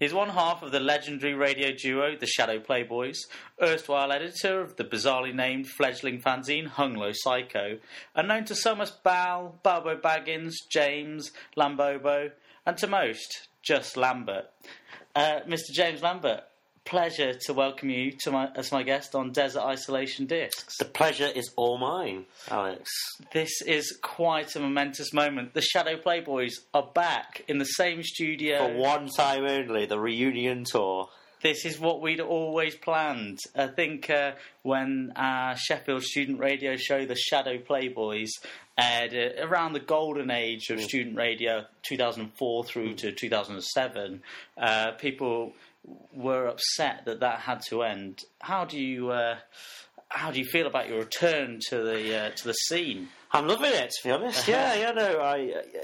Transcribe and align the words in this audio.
He's 0.00 0.14
one 0.14 0.30
half 0.30 0.62
of 0.62 0.72
the 0.72 0.80
legendary 0.80 1.34
radio 1.34 1.72
duo 1.72 2.16
The 2.16 2.26
ShadowPlayboys, 2.26 3.18
erstwhile 3.62 4.10
editor 4.10 4.62
of 4.62 4.76
the 4.76 4.84
bizarrely 4.84 5.34
named 5.34 5.68
fledgling 5.68 6.22
fanzine 6.22 6.68
Hunglow 6.68 7.12
Psycho, 7.14 7.78
and 8.14 8.26
known 8.26 8.46
to 8.46 8.54
some 8.54 8.80
as 8.80 8.90
Bal, 8.90 9.58
Balbo 9.62 10.00
Baggins, 10.00 10.54
James, 10.70 11.32
Lambobo, 11.54 12.30
and 12.64 12.78
to 12.78 12.86
most, 12.86 13.48
just 13.60 13.98
Lambert. 13.98 14.46
Uh, 15.14 15.40
Mr. 15.46 15.70
James 15.74 16.02
Lambert, 16.02 16.44
pleasure 16.84 17.34
to 17.34 17.52
welcome 17.52 17.90
you 17.90 18.12
to 18.20 18.30
my, 18.30 18.48
as 18.56 18.72
my 18.72 18.82
guest 18.82 19.14
on 19.14 19.32
Desert 19.32 19.62
Isolation 19.62 20.26
Discs. 20.26 20.76
The 20.78 20.84
pleasure 20.84 21.28
is 21.28 21.50
all 21.56 21.78
mine, 21.78 22.26
Alex. 22.50 22.90
This 23.32 23.62
is 23.62 23.98
quite 24.02 24.56
a 24.56 24.60
momentous 24.60 25.12
moment. 25.12 25.54
The 25.54 25.64
ShadowPlayboys 25.74 26.52
are 26.74 26.88
back 26.94 27.42
in 27.48 27.58
the 27.58 27.64
same 27.64 28.02
studio. 28.02 28.68
For 28.68 28.74
one 28.74 29.08
time 29.08 29.44
only, 29.44 29.86
the 29.86 29.98
reunion 29.98 30.64
tour. 30.64 31.08
This 31.42 31.64
is 31.64 31.80
what 31.80 32.02
we'd 32.02 32.20
always 32.20 32.76
planned. 32.76 33.38
I 33.56 33.68
think 33.68 34.10
uh, 34.10 34.32
when 34.62 35.12
our 35.16 35.56
Sheffield 35.56 36.02
student 36.02 36.38
radio 36.38 36.76
show, 36.76 37.06
The 37.06 37.16
ShadowPlayboys, 37.32 38.28
aired 38.76 39.14
uh, 39.14 39.46
around 39.46 39.72
the 39.72 39.80
golden 39.80 40.30
age 40.30 40.68
of 40.68 40.80
student 40.82 41.16
radio, 41.16 41.64
2004 41.82 42.64
through 42.64 42.94
to 42.94 43.12
2007, 43.12 44.22
uh, 44.58 44.92
people 44.92 45.54
were 46.12 46.46
upset 46.46 47.04
that 47.06 47.20
that 47.20 47.40
had 47.40 47.62
to 47.68 47.82
end. 47.82 48.22
How 48.40 48.64
do 48.64 48.78
you 48.78 49.10
uh, 49.10 49.36
how 50.08 50.30
do 50.30 50.38
you 50.38 50.44
feel 50.44 50.66
about 50.66 50.88
your 50.88 50.98
return 50.98 51.60
to 51.68 51.82
the 51.82 52.18
uh, 52.18 52.30
to 52.30 52.44
the 52.44 52.52
scene? 52.52 53.08
I'm 53.32 53.46
loving 53.46 53.72
it, 53.72 53.90
to 53.90 54.08
be 54.08 54.10
honest. 54.10 54.48
Yeah, 54.48 54.74
yeah, 54.74 54.90
no, 54.90 55.20
I 55.20 55.36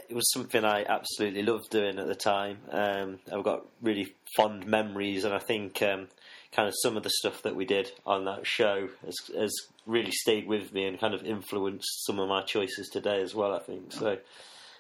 it 0.09 0.15
was 0.15 0.31
something 0.33 0.65
I 0.65 0.85
absolutely 0.85 1.43
loved 1.43 1.70
doing 1.70 1.98
at 1.98 2.07
the 2.07 2.15
time. 2.15 2.59
Um, 2.70 3.20
I've 3.33 3.45
got 3.45 3.67
really 3.81 4.15
fond 4.37 4.67
memories, 4.67 5.25
and 5.25 5.33
I 5.33 5.39
think 5.39 5.81
um, 5.83 6.09
kind 6.53 6.69
of 6.69 6.75
some 6.83 6.97
of 6.97 7.05
the 7.05 7.11
stuff 7.11 7.42
that 7.42 7.55
we 7.55 7.65
did 7.65 7.91
on 8.05 8.25
that 8.25 8.47
show 8.47 8.89
has, 9.05 9.17
has 9.37 9.53
really 9.87 10.11
stayed 10.11 10.48
with 10.48 10.73
me 10.73 10.87
and 10.87 10.98
kind 10.98 11.15
of 11.15 11.23
influenced 11.25 12.05
some 12.05 12.19
of 12.19 12.29
my 12.29 12.42
choices 12.42 12.89
today 12.89 13.23
as 13.23 13.35
well. 13.35 13.55
I 13.55 13.61
think 13.61 13.92
so. 13.92 14.19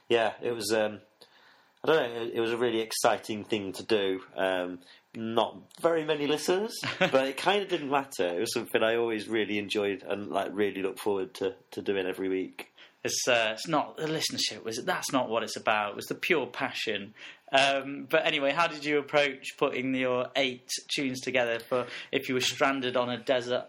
Yeah, 0.08 0.32
it 0.42 0.52
was. 0.52 0.72
Um, 0.72 1.00
I 1.86 1.92
don't 1.92 2.14
know. 2.14 2.30
It 2.34 2.40
was 2.40 2.52
a 2.52 2.56
really 2.56 2.80
exciting 2.80 3.44
thing 3.44 3.72
to 3.74 3.82
do. 3.82 4.20
Um, 4.36 4.80
not 5.14 5.56
very 5.80 6.04
many 6.04 6.26
listeners, 6.26 6.74
but 6.98 7.26
it 7.26 7.36
kind 7.36 7.62
of 7.62 7.68
didn't 7.68 7.90
matter. 7.90 8.26
It 8.26 8.40
was 8.40 8.52
something 8.52 8.82
I 8.82 8.96
always 8.96 9.28
really 9.28 9.58
enjoyed 9.58 10.02
and 10.02 10.28
like 10.28 10.50
really 10.52 10.82
look 10.82 10.98
forward 10.98 11.34
to, 11.34 11.54
to 11.72 11.82
doing 11.82 12.06
every 12.06 12.28
week. 12.28 12.72
It's 13.04 13.28
uh, 13.28 13.50
it's 13.52 13.68
not 13.68 13.96
the 13.96 14.06
listenership 14.06 14.64
was 14.64 14.82
that's 14.84 15.12
not 15.12 15.28
what 15.28 15.44
it's 15.44 15.56
about. 15.56 15.90
It 15.90 15.96
was 15.96 16.06
the 16.06 16.16
pure 16.16 16.46
passion. 16.46 17.14
Um, 17.52 18.08
but 18.10 18.26
anyway, 18.26 18.50
how 18.50 18.66
did 18.66 18.84
you 18.84 18.98
approach 18.98 19.56
putting 19.56 19.94
your 19.94 20.26
eight 20.34 20.68
tunes 20.92 21.20
together 21.20 21.60
for 21.60 21.86
if 22.10 22.28
you 22.28 22.34
were 22.34 22.40
stranded 22.40 22.96
on 22.96 23.08
a 23.08 23.16
desert 23.16 23.66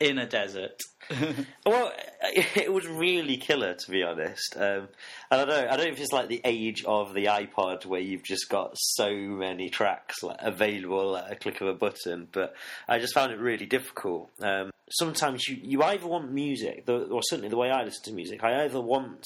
in 0.00 0.18
a 0.18 0.26
desert? 0.26 0.80
well, 1.66 1.92
it 2.22 2.72
was 2.72 2.86
really 2.86 3.36
killer 3.36 3.74
to 3.74 3.90
be 3.90 4.02
honest. 4.02 4.56
Um, 4.56 4.88
I 5.30 5.36
don't, 5.36 5.48
know, 5.48 5.68
I 5.70 5.76
don't 5.76 5.86
know 5.86 5.92
if 5.92 6.00
it's 6.00 6.12
like 6.12 6.28
the 6.28 6.40
age 6.44 6.84
of 6.84 7.14
the 7.14 7.26
iPod 7.26 7.86
where 7.86 8.00
you've 8.00 8.22
just 8.22 8.48
got 8.48 8.72
so 8.74 9.10
many 9.14 9.68
tracks 9.68 10.22
like, 10.22 10.38
available 10.40 11.16
at 11.16 11.32
a 11.32 11.36
click 11.36 11.60
of 11.60 11.68
a 11.68 11.74
button, 11.74 12.28
but 12.32 12.54
I 12.88 12.98
just 12.98 13.14
found 13.14 13.32
it 13.32 13.38
really 13.38 13.66
difficult. 13.66 14.30
Um, 14.40 14.70
sometimes 14.90 15.46
you, 15.48 15.58
you 15.60 15.82
either 15.82 16.06
want 16.06 16.32
music, 16.32 16.84
or 16.88 17.22
certainly 17.22 17.48
the 17.48 17.56
way 17.56 17.70
I 17.70 17.84
listen 17.84 18.04
to 18.04 18.12
music, 18.12 18.42
I 18.42 18.64
either 18.64 18.80
want 18.80 19.24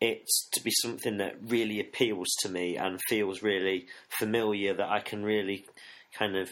it 0.00 0.24
to 0.52 0.62
be 0.62 0.70
something 0.82 1.16
that 1.18 1.36
really 1.42 1.80
appeals 1.80 2.28
to 2.40 2.48
me 2.48 2.76
and 2.76 3.00
feels 3.08 3.42
really 3.42 3.86
familiar 4.08 4.74
that 4.74 4.88
I 4.88 5.00
can 5.00 5.24
really 5.24 5.66
kind 6.12 6.36
of 6.36 6.50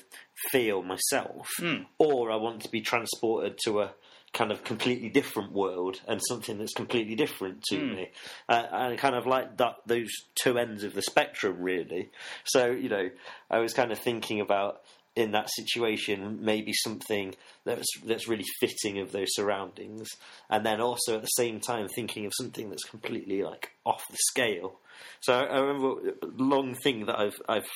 feel 0.51 0.83
myself, 0.83 1.49
mm. 1.61 1.87
or 1.99 2.31
I 2.31 2.37
want 2.37 2.63
to 2.63 2.71
be 2.71 2.81
transported 2.81 3.59
to 3.65 3.81
a 3.81 3.95
kind 4.33 4.53
of 4.53 4.65
completely 4.65 5.09
different 5.09 5.53
world 5.53 6.01
and 6.07 6.21
something 6.29 6.59
that's 6.59 6.75
completely 6.75 7.15
different 7.15 7.63
to 7.65 7.77
mm. 7.77 7.97
me, 7.97 8.11
uh, 8.49 8.67
and 8.71 8.99
kind 8.99 9.15
of 9.15 9.27
like 9.27 9.57
that 9.57 9.77
those 9.87 10.11
two 10.35 10.59
ends 10.59 10.85
of 10.85 10.95
the 10.95 11.03
spectrum, 11.03 11.57
really. 11.61 12.11
So 12.45 12.71
you 12.71 12.89
know, 12.89 13.11
I 13.51 13.59
was 13.59 13.73
kind 13.73 13.93
of 13.93 13.99
thinking 13.99 14.41
about 14.41 14.83
in 15.17 15.31
that 15.31 15.49
situation 15.51 16.41
maybe 16.43 16.75
something 16.75 17.35
that's 17.65 17.87
that's 18.05 18.29
really 18.29 18.45
fitting 18.61 18.99
of 18.99 19.13
those 19.13 19.29
surroundings, 19.31 20.09
and 20.51 20.65
then 20.65 20.81
also 20.81 21.17
at 21.17 21.23
the 21.23 21.29
same 21.29 21.59
time 21.59 21.89
thinking 21.89 22.27
of 22.27 22.33
something 22.37 22.69
that's 22.69 22.85
completely 22.85 23.43
like 23.43 23.71
off 23.85 24.05
the 24.11 24.19
scale. 24.29 24.79
So 25.21 25.33
I, 25.33 25.45
I 25.45 25.59
remember 25.61 26.11
a 26.23 26.27
long 26.37 26.75
thing 26.75 27.07
that 27.07 27.19
I've 27.19 27.41
I've 27.49 27.69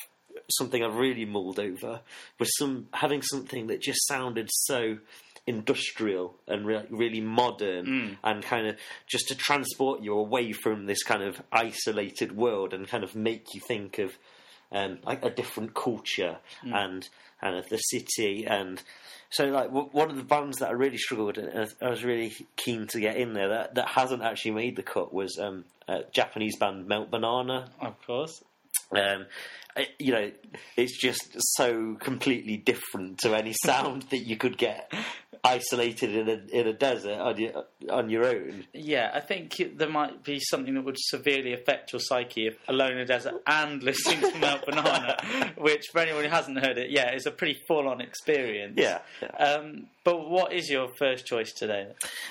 something 0.51 0.83
I've 0.83 0.97
really 0.97 1.25
mulled 1.25 1.59
over 1.59 2.01
was 2.39 2.57
some 2.57 2.89
having 2.93 3.23
something 3.23 3.69
that 3.69 3.81
just 3.81 4.07
sounded 4.07 4.49
so 4.51 4.99
industrial 5.47 6.37
and 6.47 6.67
re- 6.67 6.87
really 6.91 7.21
modern 7.21 7.87
mm. 7.87 8.17
and 8.23 8.43
kind 8.43 8.67
of 8.67 8.77
just 9.07 9.29
to 9.29 9.35
transport 9.35 10.03
you 10.03 10.15
away 10.15 10.53
from 10.53 10.87
this 10.87 11.03
kind 11.03 11.23
of 11.23 11.41
isolated 11.51 12.37
world 12.37 12.75
and 12.75 12.89
kind 12.89 13.05
of 13.05 13.15
make 13.15 13.47
you 13.55 13.61
think 13.61 13.99
of 13.99 14.13
um, 14.73 14.99
like 15.05 15.25
a 15.25 15.31
different 15.31 15.75
culture 15.75 16.39
mm. 16.65 16.75
and 16.75 17.09
and 17.43 17.57
of 17.57 17.69
the 17.71 17.79
city 17.79 18.47
and 18.47 18.83
so 19.31 19.47
like 19.47 19.69
w- 19.69 19.89
one 19.93 20.11
of 20.11 20.17
the 20.17 20.25
bands 20.25 20.59
that 20.59 20.69
I 20.69 20.73
really 20.73 20.99
struggled 20.99 21.39
and 21.39 21.69
I 21.81 21.89
was 21.89 22.05
really 22.05 22.33
keen 22.57 22.87
to 22.89 23.01
get 23.01 23.17
in 23.17 23.33
there 23.33 23.49
that 23.49 23.75
that 23.77 23.89
hasn't 23.89 24.23
actually 24.23 24.53
made 24.53 24.77
the 24.77 24.83
cut 24.83 25.13
was 25.13 25.39
um, 25.41 25.65
a 25.89 26.05
Japanese 26.13 26.57
band 26.57 26.87
Melt 26.87 27.11
Banana 27.11 27.71
of 27.81 28.01
course 28.07 28.45
um, 28.97 29.27
you 29.99 30.13
know, 30.13 30.31
it's 30.77 30.99
just 30.99 31.37
so 31.57 31.97
completely 32.01 32.57
different 32.57 33.19
to 33.19 33.35
any 33.35 33.55
sound 33.65 34.03
that 34.11 34.19
you 34.19 34.37
could 34.37 34.59
get 34.59 34.93
isolated 35.45 36.15
in 36.15 36.29
a 36.29 36.59
in 36.59 36.67
a 36.67 36.73
desert 36.73 37.19
on 37.19 37.39
your 37.39 37.65
on 37.91 38.11
your 38.11 38.27
own. 38.27 38.65
Yeah, 38.73 39.11
I 39.15 39.21
think 39.21 39.61
there 39.77 39.89
might 39.89 40.23
be 40.23 40.39
something 40.41 40.75
that 40.75 40.85
would 40.85 40.99
severely 40.99 41.53
affect 41.53 41.93
your 41.93 42.01
psyche 42.01 42.49
if 42.49 42.57
alone 42.69 42.93
in 42.93 42.99
a 42.99 43.07
desert 43.07 43.35
and 43.47 43.83
listening 43.83 44.21
to 44.21 44.39
Melt 44.39 44.67
Banana, 44.67 45.53
which 45.59 45.87
for 45.93 46.01
anyone 46.01 46.25
who 46.25 46.31
hasn't 46.31 46.59
heard 46.59 46.79
it, 46.79 46.91
yeah, 46.91 47.15
is 47.15 47.27
a 47.27 47.31
pretty 47.31 47.61
full 47.67 47.89
on 47.89 48.01
experience. 48.01 48.75
Yeah. 48.77 48.99
yeah. 49.23 49.29
Um, 49.29 49.87
but 50.05 50.29
what 50.29 50.53
is 50.53 50.69
your 50.69 50.89
first 50.99 51.27
choice 51.27 51.53
today? 51.53 51.89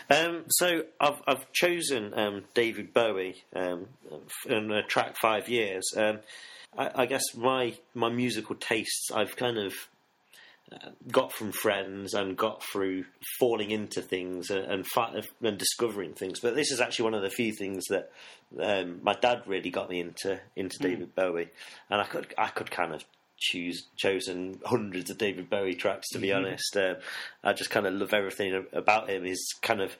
Um, 0.09 0.45
so 0.49 0.83
I've 0.99 1.21
I've 1.27 1.51
chosen 1.51 2.13
um, 2.17 2.43
David 2.53 2.93
Bowie 2.93 3.43
um, 3.55 3.87
in 4.47 4.71
uh, 4.71 4.81
track 4.87 5.15
five 5.21 5.49
years. 5.49 5.83
Um, 5.95 6.19
I, 6.77 6.91
I 6.95 7.05
guess 7.05 7.23
my 7.35 7.75
my 7.93 8.09
musical 8.09 8.55
tastes 8.55 9.11
I've 9.11 9.35
kind 9.35 9.57
of 9.57 9.73
got 11.11 11.31
from 11.31 11.51
friends 11.51 12.13
and 12.13 12.37
got 12.37 12.63
through 12.63 13.05
falling 13.39 13.71
into 13.71 14.01
things 14.01 14.49
and, 14.49 14.85
and, 14.95 15.27
and 15.41 15.57
discovering 15.57 16.13
things. 16.13 16.39
But 16.39 16.55
this 16.55 16.71
is 16.71 16.79
actually 16.79 17.05
one 17.05 17.13
of 17.15 17.21
the 17.21 17.29
few 17.29 17.53
things 17.53 17.85
that 17.89 18.11
um, 18.59 18.99
my 19.01 19.13
dad 19.13 19.43
really 19.45 19.69
got 19.69 19.89
me 19.89 19.99
into 19.99 20.39
into 20.55 20.79
mm. 20.79 20.83
David 20.83 21.15
Bowie, 21.15 21.49
and 21.89 22.01
I 22.01 22.05
could 22.05 22.33
I 22.37 22.47
could 22.47 22.71
kind 22.71 22.93
of 22.93 23.03
choose 23.37 23.87
chosen 23.95 24.59
hundreds 24.65 25.09
of 25.09 25.17
David 25.17 25.49
Bowie 25.49 25.75
tracks 25.75 26.09
to 26.09 26.19
be 26.19 26.27
mm-hmm. 26.27 26.45
honest. 26.45 26.75
Uh, 26.75 26.95
I 27.43 27.53
just 27.53 27.69
kind 27.69 27.85
of 27.85 27.93
love 27.93 28.13
everything 28.13 28.65
about 28.73 29.09
him. 29.09 29.23
He's 29.23 29.45
kind 29.61 29.81
of 29.81 29.95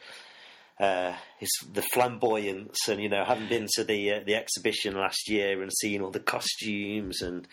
uh, 0.79 1.13
his 1.37 1.49
the 1.73 1.81
flamboyance 1.81 2.87
and 2.87 3.01
you 3.01 3.09
know 3.09 3.23
having 3.25 3.49
been 3.49 3.67
to 3.73 3.83
the 3.83 4.13
uh, 4.13 4.19
the 4.25 4.35
exhibition 4.35 4.95
last 4.95 5.29
year 5.29 5.61
and 5.61 5.71
seeing 5.73 6.01
all 6.01 6.11
the 6.11 6.19
costumes 6.19 7.21
and 7.21 7.47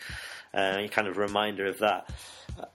uh, 0.53 0.87
kind 0.91 1.07
of 1.07 1.17
reminder 1.17 1.67
of 1.67 1.77
that. 1.79 2.09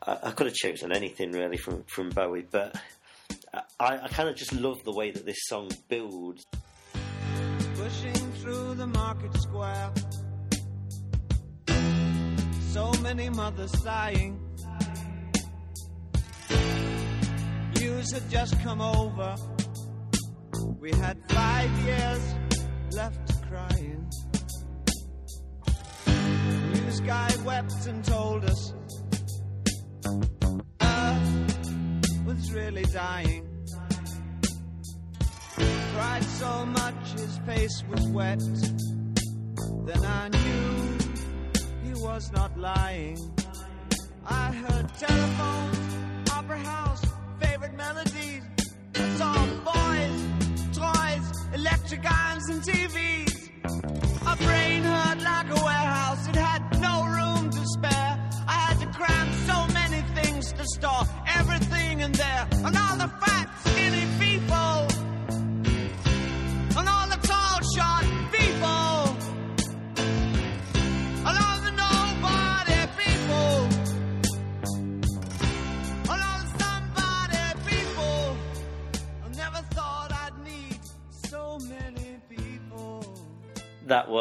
I, 0.07 0.19
I, 0.25 0.31
could 0.33 0.47
have 0.47 0.55
chosen 0.55 0.93
anything 0.93 1.33
really 1.33 1.57
from 1.57 1.85
from 1.85 2.11
Bowie, 2.11 2.47
but 2.49 2.77
I, 3.81 3.99
I 4.03 4.09
kind 4.09 4.29
of 4.29 4.37
just 4.37 4.53
love 4.53 4.83
the 4.85 4.93
way 4.93 5.11
that 5.11 5.25
this 5.25 5.39
song 5.45 5.71
builds. 5.89 6.45
Pushing 7.75 8.33
through 8.35 8.75
the 8.75 8.87
market 8.87 9.35
square, 9.41 9.91
so 12.69 12.93
many 13.01 13.31
mothers 13.31 13.73
sighing. 13.83 14.39
News 17.75 18.13
had 18.13 18.31
just 18.31 18.61
come 18.63 18.81
over 18.81 19.35
we 20.81 20.91
had 20.93 21.17
five 21.29 21.71
years 21.85 22.35
left 22.93 23.43
crying. 23.49 24.09
News 26.73 27.01
guy 27.01 27.31
wept 27.45 27.87
and 27.87 28.05
told 28.05 28.45
us 28.45 28.73
Earth 30.81 32.27
was 32.27 32.53
really 32.53 32.85
dying. 32.85 33.49
Cried 35.95 36.25
so 36.25 36.67
much 36.67 37.13
his 37.13 37.39
face 37.47 37.85
was 37.91 38.07
wet. 38.09 38.41
Then 39.87 40.05
I 40.05 40.29
knew 40.29 40.99
he 41.85 41.93
was 42.03 42.31
not 42.33 42.57
lying. 42.59 43.19
I 44.25 44.53
heard 44.53 44.89
telephones, 44.99 45.95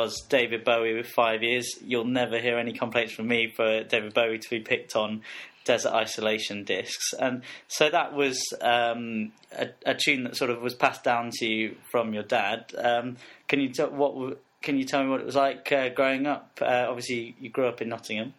was 0.01 0.21
David 0.30 0.63
Bowie 0.63 0.95
with 0.95 1.07
Five 1.07 1.44
Years. 1.44 1.77
You'll 1.86 2.06
never 2.06 2.39
hear 2.39 2.57
any 2.57 2.74
complaints 2.74 3.13
from 3.13 3.27
me 3.27 3.51
for 3.56 3.83
David 3.83 4.13
Bowie 4.13 4.39
to 4.39 4.50
be 4.50 4.59
picked 4.59 4.95
on 4.95 5.21
Desert 5.63 5.94
Isolation 5.94 6.63
discs. 6.63 7.13
And 7.13 7.44
so 7.68 7.89
that 7.89 8.13
was 8.13 8.42
um, 8.62 9.31
a, 9.51 9.69
a 9.86 9.94
tune 9.94 10.24
that 10.24 10.36
sort 10.36 10.50
of 10.50 10.62
was 10.62 10.74
passed 10.74 11.03
down 11.03 11.30
to 11.33 11.45
you 11.45 11.75
from 11.92 12.13
your 12.13 12.24
dad. 12.24 12.74
Um, 12.77 13.18
can 13.48 13.59
you 13.59 13.69
tell 13.69 13.89
what? 13.89 14.39
Can 14.62 14.77
you 14.77 14.86
tell 14.86 15.03
me 15.03 15.09
what 15.09 15.21
it 15.21 15.25
was 15.25 15.36
like 15.36 15.71
uh, 15.71 15.89
growing 15.89 16.25
up? 16.25 16.59
Uh, 16.62 16.86
obviously, 16.88 17.36
you 17.39 17.50
grew 17.50 17.68
up 17.68 17.81
in 17.81 17.89
Nottingham. 17.89 18.33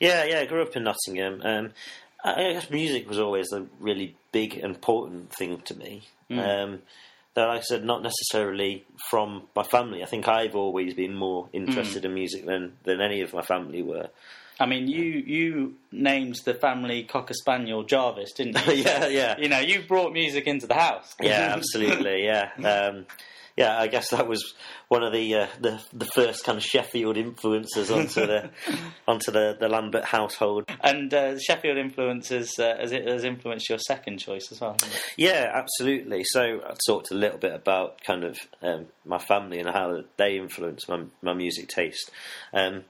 Yeah, 0.00 0.24
yeah, 0.24 0.40
I 0.40 0.46
grew 0.46 0.62
up 0.62 0.76
in 0.76 0.84
Nottingham. 0.84 1.40
Um, 1.42 1.70
I 2.24 2.32
I 2.32 2.52
guess 2.52 2.70
music 2.70 3.08
was 3.08 3.18
always 3.18 3.52
a 3.52 3.66
really 3.80 4.14
big, 4.30 4.54
important 4.54 5.32
thing 5.32 5.60
to 5.62 5.74
me. 5.74 6.02
Um, 6.30 6.82
though, 7.34 7.46
like 7.46 7.60
I 7.60 7.62
said, 7.62 7.84
not 7.84 8.02
necessarily 8.02 8.84
from 9.10 9.44
my 9.54 9.62
family. 9.62 10.02
I 10.02 10.06
think 10.06 10.28
I've 10.28 10.56
always 10.56 10.94
been 10.94 11.14
more 11.14 11.48
interested 11.52 12.02
hmm. 12.02 12.06
in 12.06 12.14
music 12.14 12.46
than, 12.46 12.74
than 12.84 13.00
any 13.00 13.20
of 13.20 13.32
my 13.32 13.42
family 13.42 13.82
were. 13.82 14.10
I 14.62 14.66
mean, 14.66 14.86
you 14.86 15.02
you 15.02 15.74
named 15.90 16.36
the 16.44 16.54
family 16.54 17.02
cocker 17.02 17.34
spaniel 17.34 17.82
Jarvis, 17.82 18.32
didn't 18.32 18.64
you? 18.68 18.74
yeah, 18.84 19.08
yeah. 19.08 19.36
You 19.36 19.48
know, 19.48 19.58
you 19.58 19.82
brought 19.82 20.12
music 20.12 20.46
into 20.46 20.68
the 20.68 20.74
house. 20.74 21.12
Yeah, 21.20 21.52
absolutely. 21.56 22.24
Yeah, 22.24 22.50
um, 22.58 23.06
yeah. 23.56 23.76
I 23.76 23.88
guess 23.88 24.10
that 24.10 24.28
was 24.28 24.54
one 24.86 25.02
of 25.02 25.12
the 25.12 25.34
uh, 25.34 25.46
the 25.60 25.82
the 25.92 26.04
first 26.04 26.44
kind 26.44 26.58
of 26.58 26.62
Sheffield 26.62 27.16
influences 27.16 27.90
onto 27.90 28.24
the 28.24 28.50
onto 29.08 29.32
the, 29.32 29.56
the 29.58 29.68
Lambert 29.68 30.04
household. 30.04 30.70
And 30.80 31.12
uh, 31.12 31.40
Sheffield 31.40 31.76
influences 31.76 32.56
uh, 32.56 32.76
has 32.78 32.92
it 32.92 33.08
has 33.08 33.24
influenced 33.24 33.68
your 33.68 33.80
second 33.80 34.18
choice 34.18 34.52
as 34.52 34.60
well. 34.60 34.76
Yeah, 35.16 35.50
absolutely. 35.52 36.22
So 36.22 36.60
I 36.64 36.74
talked 36.86 37.10
a 37.10 37.14
little 37.14 37.38
bit 37.38 37.52
about 37.52 38.00
kind 38.04 38.22
of 38.22 38.38
um, 38.62 38.86
my 39.04 39.18
family 39.18 39.58
and 39.58 39.68
how 39.68 40.04
they 40.18 40.36
influenced 40.36 40.88
my 40.88 41.02
my 41.20 41.34
music 41.34 41.66
taste. 41.66 42.12
Um, 42.52 42.84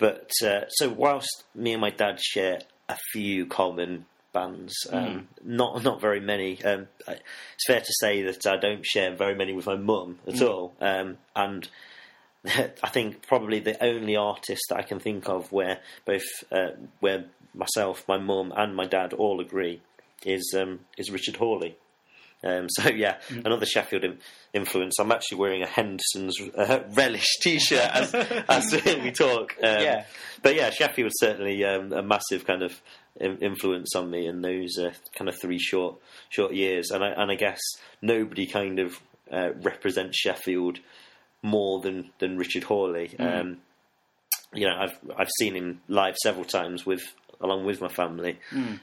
but 0.00 0.30
uh, 0.44 0.62
so 0.70 0.88
whilst 0.88 1.44
me 1.54 1.72
and 1.72 1.80
my 1.80 1.90
dad 1.90 2.18
share 2.20 2.60
a 2.88 2.96
few 3.12 3.46
common 3.46 4.06
bands, 4.32 4.74
um, 4.90 5.28
not 5.44 5.84
not 5.84 6.00
very 6.00 6.20
many. 6.20 6.62
Um, 6.64 6.88
I- 7.06 7.12
it's 7.54 7.66
fair 7.66 7.80
to 7.80 7.92
say 8.00 8.22
that 8.22 8.44
I 8.46 8.56
don't 8.56 8.84
share 8.84 9.14
very 9.14 9.34
many 9.36 9.52
with 9.52 9.66
my 9.66 9.76
mum 9.76 10.18
at 10.26 10.40
all, 10.42 10.74
um, 10.80 11.18
and. 11.36 11.68
I 12.46 12.88
think 12.88 13.26
probably 13.26 13.58
the 13.60 13.76
only 13.84 14.16
artist 14.16 14.62
that 14.70 14.78
I 14.78 14.82
can 14.82 14.98
think 14.98 15.28
of 15.28 15.52
where 15.52 15.80
both 16.06 16.22
uh, 16.50 16.70
where 17.00 17.26
myself, 17.54 18.08
my 18.08 18.16
mum, 18.16 18.50
and 18.56 18.74
my 18.74 18.86
dad 18.86 19.12
all 19.12 19.42
agree 19.42 19.82
is 20.24 20.54
um, 20.58 20.80
is 20.96 21.10
Richard 21.10 21.36
Hawley. 21.36 21.76
Um, 22.42 22.68
so 22.70 22.88
yeah, 22.94 23.18
another 23.30 23.66
Sheffield 23.66 24.04
in- 24.04 24.18
influence. 24.54 24.98
I'm 24.98 25.12
actually 25.12 25.38
wearing 25.38 25.62
a 25.62 25.66
Henderson's 25.66 26.40
uh, 26.56 26.80
relish 26.94 27.26
T-shirt 27.42 27.90
as, 27.92 28.14
as 28.48 28.72
we 29.02 29.10
talk. 29.12 29.54
Um, 29.62 29.82
Yeah. 29.82 30.04
but 30.42 30.54
yeah, 30.54 30.70
Sheffield 30.70 31.04
was 31.06 31.18
certainly 31.20 31.64
um, 31.64 31.92
a 31.92 32.02
massive 32.02 32.46
kind 32.46 32.62
of 32.62 32.80
in- 33.16 33.38
influence 33.38 33.94
on 33.94 34.10
me 34.10 34.26
in 34.26 34.40
those 34.40 34.78
uh, 34.78 34.92
kind 35.14 35.28
of 35.28 35.38
three 35.40 35.58
short 35.58 35.96
short 36.30 36.52
years, 36.54 36.90
and 36.90 37.04
I 37.04 37.08
and 37.10 37.30
I 37.30 37.34
guess 37.34 37.60
nobody 38.00 38.46
kind 38.46 38.78
of 38.78 38.98
uh, 39.30 39.50
represents 39.62 40.18
Sheffield 40.18 40.78
more 41.42 41.80
than 41.80 42.10
than 42.20 42.36
Richard 42.38 42.64
Hawley. 42.64 43.14
Um, 43.18 43.58
you 44.54 44.66
know, 44.66 44.74
I've 44.78 44.98
I've 45.16 45.30
seen 45.38 45.54
him 45.54 45.80
live 45.88 46.16
several 46.16 46.44
times 46.44 46.84
with 46.86 47.02
along 47.40 47.64
with 47.64 47.80
my 47.80 47.88
family, 47.88 48.38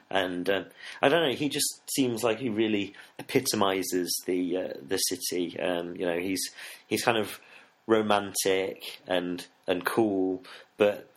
and 0.09 0.49
um, 0.49 0.65
I 1.01 1.09
don't 1.09 1.21
know. 1.29 1.35
He 1.35 1.49
just 1.49 1.81
seems 1.95 2.23
like 2.23 2.39
he 2.39 2.49
really 2.49 2.93
epitomises 3.19 4.23
the 4.25 4.57
uh, 4.57 4.73
the 4.87 4.97
city. 4.97 5.59
Um, 5.59 5.95
you 5.95 6.05
know, 6.05 6.17
he's 6.19 6.41
he's 6.87 7.03
kind 7.03 7.17
of 7.17 7.39
romantic 7.85 8.83
and 9.07 9.45
and 9.67 9.85
cool, 9.85 10.43
but 10.77 11.09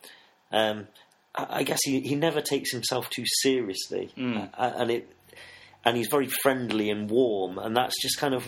um, 0.51 0.87
I, 1.35 1.47
I 1.59 1.63
guess 1.63 1.79
he 1.83 2.01
he 2.01 2.15
never 2.15 2.41
takes 2.41 2.71
himself 2.71 3.09
too 3.09 3.25
seriously, 3.41 4.11
Uh, 4.17 4.71
and 4.77 4.91
it 4.91 5.09
and 5.85 5.97
he's 5.97 6.07
very 6.09 6.27
friendly 6.43 6.89
and 6.89 7.09
warm, 7.09 7.57
and 7.57 7.75
that's 7.75 7.99
just 8.01 8.17
kind 8.19 8.33
of 8.33 8.43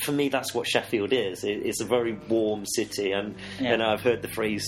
for 0.00 0.12
me, 0.12 0.28
that's 0.28 0.52
what 0.52 0.66
Sheffield 0.66 1.12
is. 1.12 1.44
It's 1.44 1.80
a 1.80 1.84
very 1.84 2.14
warm 2.28 2.64
city, 2.66 3.12
and 3.12 3.36
Yeah. 3.60 3.70
you 3.72 3.76
know, 3.76 3.90
I've 3.90 4.00
heard 4.00 4.22
the 4.22 4.28
phrase 4.28 4.64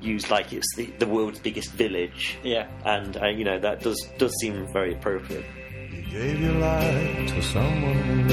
used 0.00 0.30
like 0.30 0.52
it's 0.52 0.74
the, 0.76 0.86
the 0.98 1.06
world's 1.06 1.38
biggest 1.40 1.72
village. 1.72 2.38
Yeah. 2.42 2.68
and 2.84 3.16
uh, 3.16 3.26
you 3.28 3.44
know 3.44 3.58
that 3.58 3.80
does 3.82 4.00
does 4.18 4.32
seem 4.40 4.66
very 4.72 4.94
appropriate. 4.94 5.44
You 5.92 6.02
gave 6.10 6.40
your 6.40 6.52
life 6.54 7.28
to 7.28 7.42
someone 7.42 8.28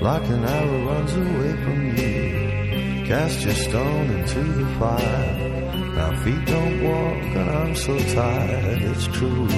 like 0.00 0.24
an 0.28 0.44
arrow 0.44 0.86
runs 0.86 1.12
away 1.14 1.52
from 1.64 1.96
you. 1.96 3.06
Cast 3.06 3.40
your 3.42 3.54
stone 3.54 4.10
into 4.10 4.42
the 4.42 4.66
fire. 4.78 5.52
Now 5.94 6.22
feet 6.22 6.44
don't 6.46 6.82
walk, 6.82 7.36
and 7.36 7.50
I'm 7.50 7.74
so 7.74 7.98
tired. 7.98 8.82
It's 8.82 9.06
true, 9.06 9.48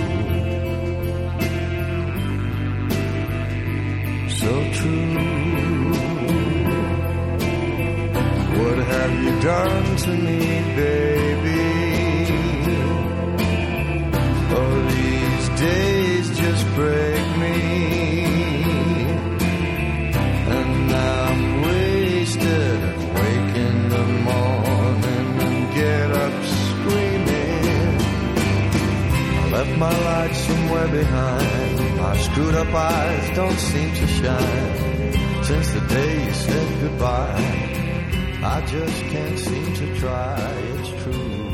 so 4.30 4.72
true. 4.72 5.57
What 8.58 8.78
have 8.78 9.14
you 9.22 9.40
done 9.40 9.96
to 9.96 10.10
me, 10.10 10.40
baby? 10.74 11.64
Oh, 14.50 14.74
these 14.90 15.48
days 15.60 16.38
just 16.38 16.64
break 16.74 17.26
me. 17.38 17.56
And 20.56 20.88
now 20.88 21.22
I'm 21.30 21.62
wasted. 21.62 22.80
Wake 23.14 23.56
in 23.66 23.88
the 23.90 24.04
morning 24.26 25.28
and 25.46 25.74
get 25.74 26.10
up 26.10 26.44
screaming. 26.44 28.00
I 29.38 29.50
left 29.52 29.78
my 29.78 29.94
light 30.08 30.34
somewhere 30.34 30.88
behind. 30.88 31.96
My 31.98 32.16
screwed 32.18 32.56
up 32.56 32.74
eyes 32.74 33.36
don't 33.36 33.60
seem 33.70 33.94
to 33.94 34.06
shine. 34.08 35.44
Since 35.44 35.70
the 35.74 35.80
day 35.94 36.24
you 36.26 36.32
said 36.32 36.80
goodbye, 36.80 37.77
I 38.40 38.60
just 38.66 39.02
can't 39.02 39.38
seem 39.38 39.74
to 39.74 39.98
try. 39.98 40.38
It's 40.38 41.02
true. 41.02 41.48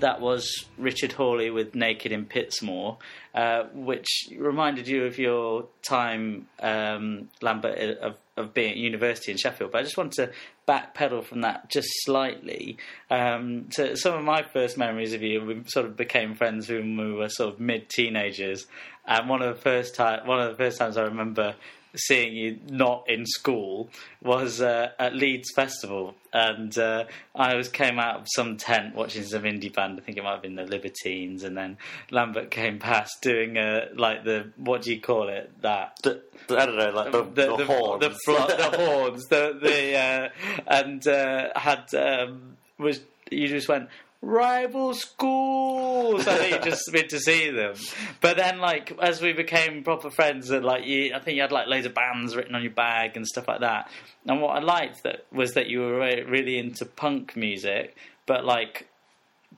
That 0.00 0.22
was 0.22 0.64
Richard 0.78 1.12
Hawley 1.12 1.50
with 1.50 1.74
Naked 1.74 2.10
in 2.10 2.24
Pitsmoor, 2.24 2.96
uh, 3.34 3.64
which 3.74 4.30
reminded 4.34 4.88
you 4.88 5.04
of 5.04 5.18
your 5.18 5.66
time, 5.82 6.48
um, 6.58 7.28
Lambert, 7.42 7.98
of, 7.98 8.16
of 8.34 8.54
being 8.54 8.70
at 8.70 8.76
university 8.78 9.30
in 9.30 9.36
Sheffield. 9.36 9.72
But 9.72 9.80
I 9.80 9.82
just 9.82 9.98
want 9.98 10.12
to 10.14 10.30
backpedal 10.70 11.24
from 11.24 11.40
that 11.40 11.68
just 11.68 11.88
slightly. 12.04 12.78
Um, 13.10 13.66
to 13.72 13.96
some 13.96 14.14
of 14.14 14.24
my 14.24 14.42
first 14.42 14.78
memories 14.78 15.12
of 15.12 15.22
you, 15.22 15.44
we 15.44 15.62
sort 15.66 15.86
of 15.86 15.96
became 15.96 16.34
friends 16.34 16.68
when 16.68 16.96
we 16.96 17.12
were 17.12 17.28
sort 17.28 17.54
of 17.54 17.60
mid 17.60 17.88
teenagers. 17.88 18.66
And 19.04 19.28
one 19.28 19.42
of 19.42 19.56
the 19.56 19.60
first 19.60 19.96
time, 19.96 20.26
one 20.26 20.40
of 20.40 20.50
the 20.50 20.56
first 20.56 20.78
times 20.78 20.96
I 20.96 21.02
remember 21.02 21.56
seeing 21.94 22.34
you 22.34 22.58
not 22.68 23.08
in 23.08 23.26
school 23.26 23.88
was 24.22 24.60
uh, 24.60 24.90
at 24.98 25.14
Leeds 25.14 25.50
Festival, 25.54 26.14
and 26.32 26.76
uh, 26.78 27.04
I 27.34 27.54
was 27.54 27.68
came 27.68 27.98
out 27.98 28.20
of 28.20 28.26
some 28.34 28.56
tent 28.56 28.94
watching 28.94 29.24
some 29.24 29.42
indie 29.42 29.72
band. 29.72 29.98
I 29.98 30.02
think 30.02 30.18
it 30.18 30.24
might 30.24 30.32
have 30.32 30.42
been 30.42 30.56
the 30.56 30.64
Libertines, 30.64 31.44
and 31.44 31.56
then 31.56 31.78
Lambert 32.10 32.50
came 32.50 32.78
past 32.78 33.22
doing 33.22 33.58
uh, 33.58 33.88
like 33.94 34.24
the 34.24 34.50
what 34.56 34.82
do 34.82 34.92
you 34.92 35.00
call 35.00 35.28
it 35.28 35.50
that. 35.62 35.96
The, 36.02 36.22
I 36.50 36.66
don't 36.66 36.76
know, 36.76 36.90
like 36.90 37.12
the, 37.12 37.22
the, 37.22 37.56
the, 37.56 37.64
horns. 37.64 38.00
the, 38.00 38.10
flo- 38.10 38.46
the 38.46 38.76
horns, 38.76 39.26
the 39.26 39.58
the 39.60 39.96
uh, 39.96 40.28
and 40.66 41.06
uh, 41.06 41.50
had 41.58 41.92
um, 41.94 42.56
was 42.78 43.00
you 43.30 43.48
just 43.48 43.68
went 43.68 43.88
rival 44.22 44.94
schools. 44.94 46.26
I 46.26 46.36
think 46.36 46.64
you 46.64 46.70
just 46.70 46.92
been 46.92 47.08
to 47.08 47.18
see 47.18 47.50
them, 47.50 47.74
but 48.20 48.36
then 48.36 48.58
like 48.58 48.92
as 49.00 49.20
we 49.20 49.32
became 49.32 49.82
proper 49.82 50.10
friends, 50.10 50.50
and 50.50 50.64
like 50.64 50.86
you, 50.86 51.14
I 51.14 51.20
think 51.20 51.36
you 51.36 51.42
had 51.42 51.52
like 51.52 51.68
loads 51.68 51.86
of 51.86 51.94
bands 51.94 52.36
written 52.36 52.54
on 52.54 52.62
your 52.62 52.72
bag 52.72 53.16
and 53.16 53.26
stuff 53.26 53.48
like 53.48 53.60
that. 53.60 53.90
And 54.26 54.40
what 54.40 54.56
I 54.56 54.60
liked 54.60 55.02
that 55.04 55.26
was 55.32 55.54
that 55.54 55.68
you 55.68 55.80
were 55.80 55.98
re- 55.98 56.22
really 56.22 56.58
into 56.58 56.84
punk 56.84 57.36
music, 57.36 57.96
but 58.26 58.44
like 58.44 58.88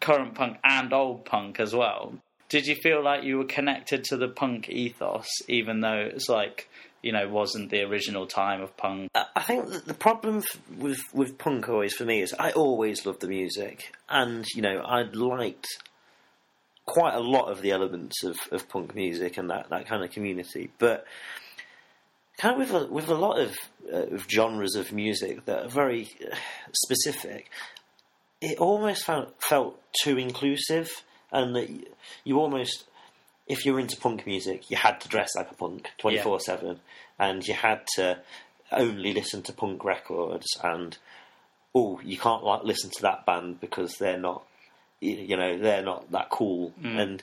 current 0.01 0.35
punk 0.35 0.59
and 0.65 0.93
old 0.93 1.25
punk 1.25 1.61
as 1.61 1.75
well. 1.75 2.15
Did 2.49 2.67
you 2.67 2.75
feel 2.75 3.03
like 3.03 3.25
you 3.25 3.39
were 3.39 3.45
connected 3.45 4.05
to 4.05 4.17
the 4.17 4.29
punk 4.29 4.69
ethos, 4.69 5.29
even 5.49 5.81
though 5.81 6.11
it's 6.13 6.29
like 6.29 6.69
you 7.03 7.13
know 7.13 7.29
wasn't 7.29 7.71
the 7.71 7.83
original 7.83 8.27
time 8.27 8.63
of 8.63 8.77
punk. 8.77 9.11
I 9.15 9.43
think 9.43 9.85
the 9.85 9.95
problem 9.95 10.43
with 10.79 11.01
with 11.13 11.39
punk 11.39 11.69
always 11.69 11.95
for 11.95 12.05
me 12.05 12.23
is 12.23 12.35
I 12.39 12.53
always 12.53 13.05
loved 13.05 13.21
the 13.21 13.29
music, 13.29 13.93
and 14.09 14.45
you 14.55 14.63
know 14.63 14.79
I 14.79 15.03
liked 15.03 15.67
quite 16.87 17.15
a 17.15 17.21
lot 17.21 17.51
of 17.51 17.63
the 17.63 17.71
elements 17.71 18.25
of, 18.25 18.37
of 18.51 18.69
punk 18.69 18.95
music 18.95 19.39
and 19.39 19.51
that, 19.51 19.71
that 19.71 19.87
kind 19.87 20.03
of 20.03 20.11
community, 20.11 20.71
but 20.79 21.07
kind 22.39 22.61
of 22.61 22.69
with 22.69 22.83
a, 22.83 22.87
with 22.93 23.09
a 23.09 23.15
lot 23.15 23.39
of, 23.39 23.57
uh, 23.93 24.15
of 24.15 24.27
genres 24.29 24.75
of 24.75 24.93
music 24.93 25.45
that 25.45 25.65
are 25.65 25.69
very 25.69 26.11
uh, 26.21 26.35
specific, 26.73 27.51
it 28.41 28.59
almost 28.59 29.05
felt 29.05 29.35
felt 29.41 29.81
too 30.03 30.19
inclusive, 30.19 30.91
and 31.31 31.55
that 31.55 31.69
you 32.25 32.39
almost 32.39 32.85
if 33.47 33.67
you 33.67 33.75
were 33.75 33.81
into 33.81 33.97
punk 33.97 34.27
music, 34.27 34.71
you 34.71 34.77
had 34.77 35.01
to 35.01 35.09
dress 35.09 35.31
like 35.37 35.51
a 35.51 35.55
punk 35.55 35.91
twenty 35.99 36.19
four 36.19 36.41
seven, 36.41 36.81
and 37.19 37.47
you 37.47 37.55
had 37.55 37.87
to 37.97 38.19
only 38.71 39.13
listen 39.13 39.43
to 39.43 39.53
punk 39.53 39.85
records. 39.85 40.47
And 40.63 40.97
oh, 41.75 42.01
you 42.05 42.19
can't 42.19 42.45
like 42.45 42.65
listen 42.65 42.91
to 42.91 43.03
that 43.03 43.27
band 43.27 43.61
because 43.61 43.97
they're 43.99 44.19
not, 44.19 44.45
you, 45.01 45.37
know, 45.37 45.59
they're 45.59 45.83
not 45.83 46.11
that 46.13 46.29
cool. 46.31 46.73
Mm. 46.83 46.99
And 47.01 47.23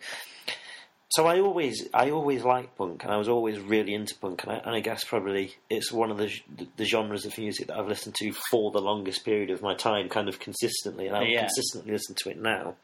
so 1.10 1.26
I 1.26 1.40
always, 1.40 1.88
I 1.94 2.12
always 2.12 2.44
liked 2.44 2.78
punk, 2.78 3.04
and 3.04 3.14
I 3.14 3.18
was 3.18 3.30
always 3.30 3.60
really 3.60 3.94
into 3.94 4.16
punk. 4.16 4.44
And 4.44 4.52
I, 4.52 4.56
and 4.58 4.76
I 4.76 4.80
guess 4.80 5.04
probably 5.04 5.56
it's 5.70 5.92
one 5.92 6.12
of 6.12 6.18
the 6.18 6.32
the 6.78 6.86
genres 6.86 7.26
of 7.26 7.38
music 7.38 7.68
that 7.68 7.78
I've 7.78 7.88
listened 7.88 8.16
to 8.16 8.32
for 8.52 8.72
the 8.72 8.82
longest 8.82 9.24
period 9.26 9.50
of 9.50 9.62
my 9.62 9.76
time, 9.76 10.10
kind 10.10 10.28
of 10.30 10.40
consistently, 10.40 11.08
and 11.08 11.16
I 11.16 11.24
Yeah. 11.24 11.40
consistently 11.42 11.94
listen 11.94 12.16
to 12.24 12.30
it 12.30 12.42
now 12.42 12.76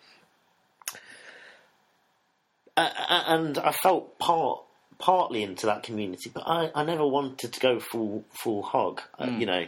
and 2.77 3.58
I 3.58 3.72
felt 3.72 4.20
part 4.20 4.62
partly 4.98 5.44
into 5.44 5.65
that 5.65 5.84
community, 5.84 6.32
but 6.34 6.44
I, 6.46 6.72
I 6.74 6.84
never 6.84 7.05
wanted 7.05 7.53
to 7.53 7.60
go 7.60 7.79
full 7.79 8.25
full 8.32 8.63
hog. 8.63 9.01
Uh, 9.20 9.27
you 9.27 9.46
know, 9.46 9.65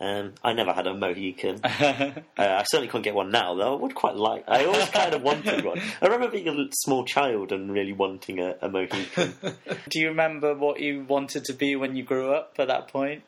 um, 0.00 0.34
I 0.44 0.52
never 0.52 0.72
had 0.72 0.86
a 0.86 0.94
Mohican. 0.94 1.60
uh, 1.64 2.22
I 2.38 2.62
certainly 2.64 2.88
couldn't 2.88 3.02
get 3.02 3.14
one 3.14 3.30
now, 3.30 3.54
though. 3.54 3.76
I 3.76 3.80
would 3.80 3.94
quite 3.94 4.14
like. 4.14 4.44
I 4.46 4.64
always 4.64 4.88
kind 4.90 5.12
of 5.14 5.22
wanted 5.22 5.64
one. 5.64 5.80
I 6.00 6.06
remember 6.06 6.28
being 6.28 6.48
a 6.48 6.68
small 6.72 7.04
child 7.04 7.50
and 7.50 7.72
really 7.72 7.92
wanting 7.92 8.38
a, 8.38 8.56
a 8.62 8.68
Mohican. 8.68 9.34
Do 9.88 10.00
you 10.00 10.08
remember 10.08 10.54
what 10.54 10.80
you 10.80 11.04
wanted 11.08 11.44
to 11.44 11.52
be 11.52 11.74
when 11.74 11.96
you 11.96 12.04
grew 12.04 12.32
up 12.32 12.54
at 12.58 12.68
that 12.68 12.88
point? 12.88 13.24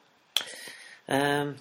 Um, 1.09 1.57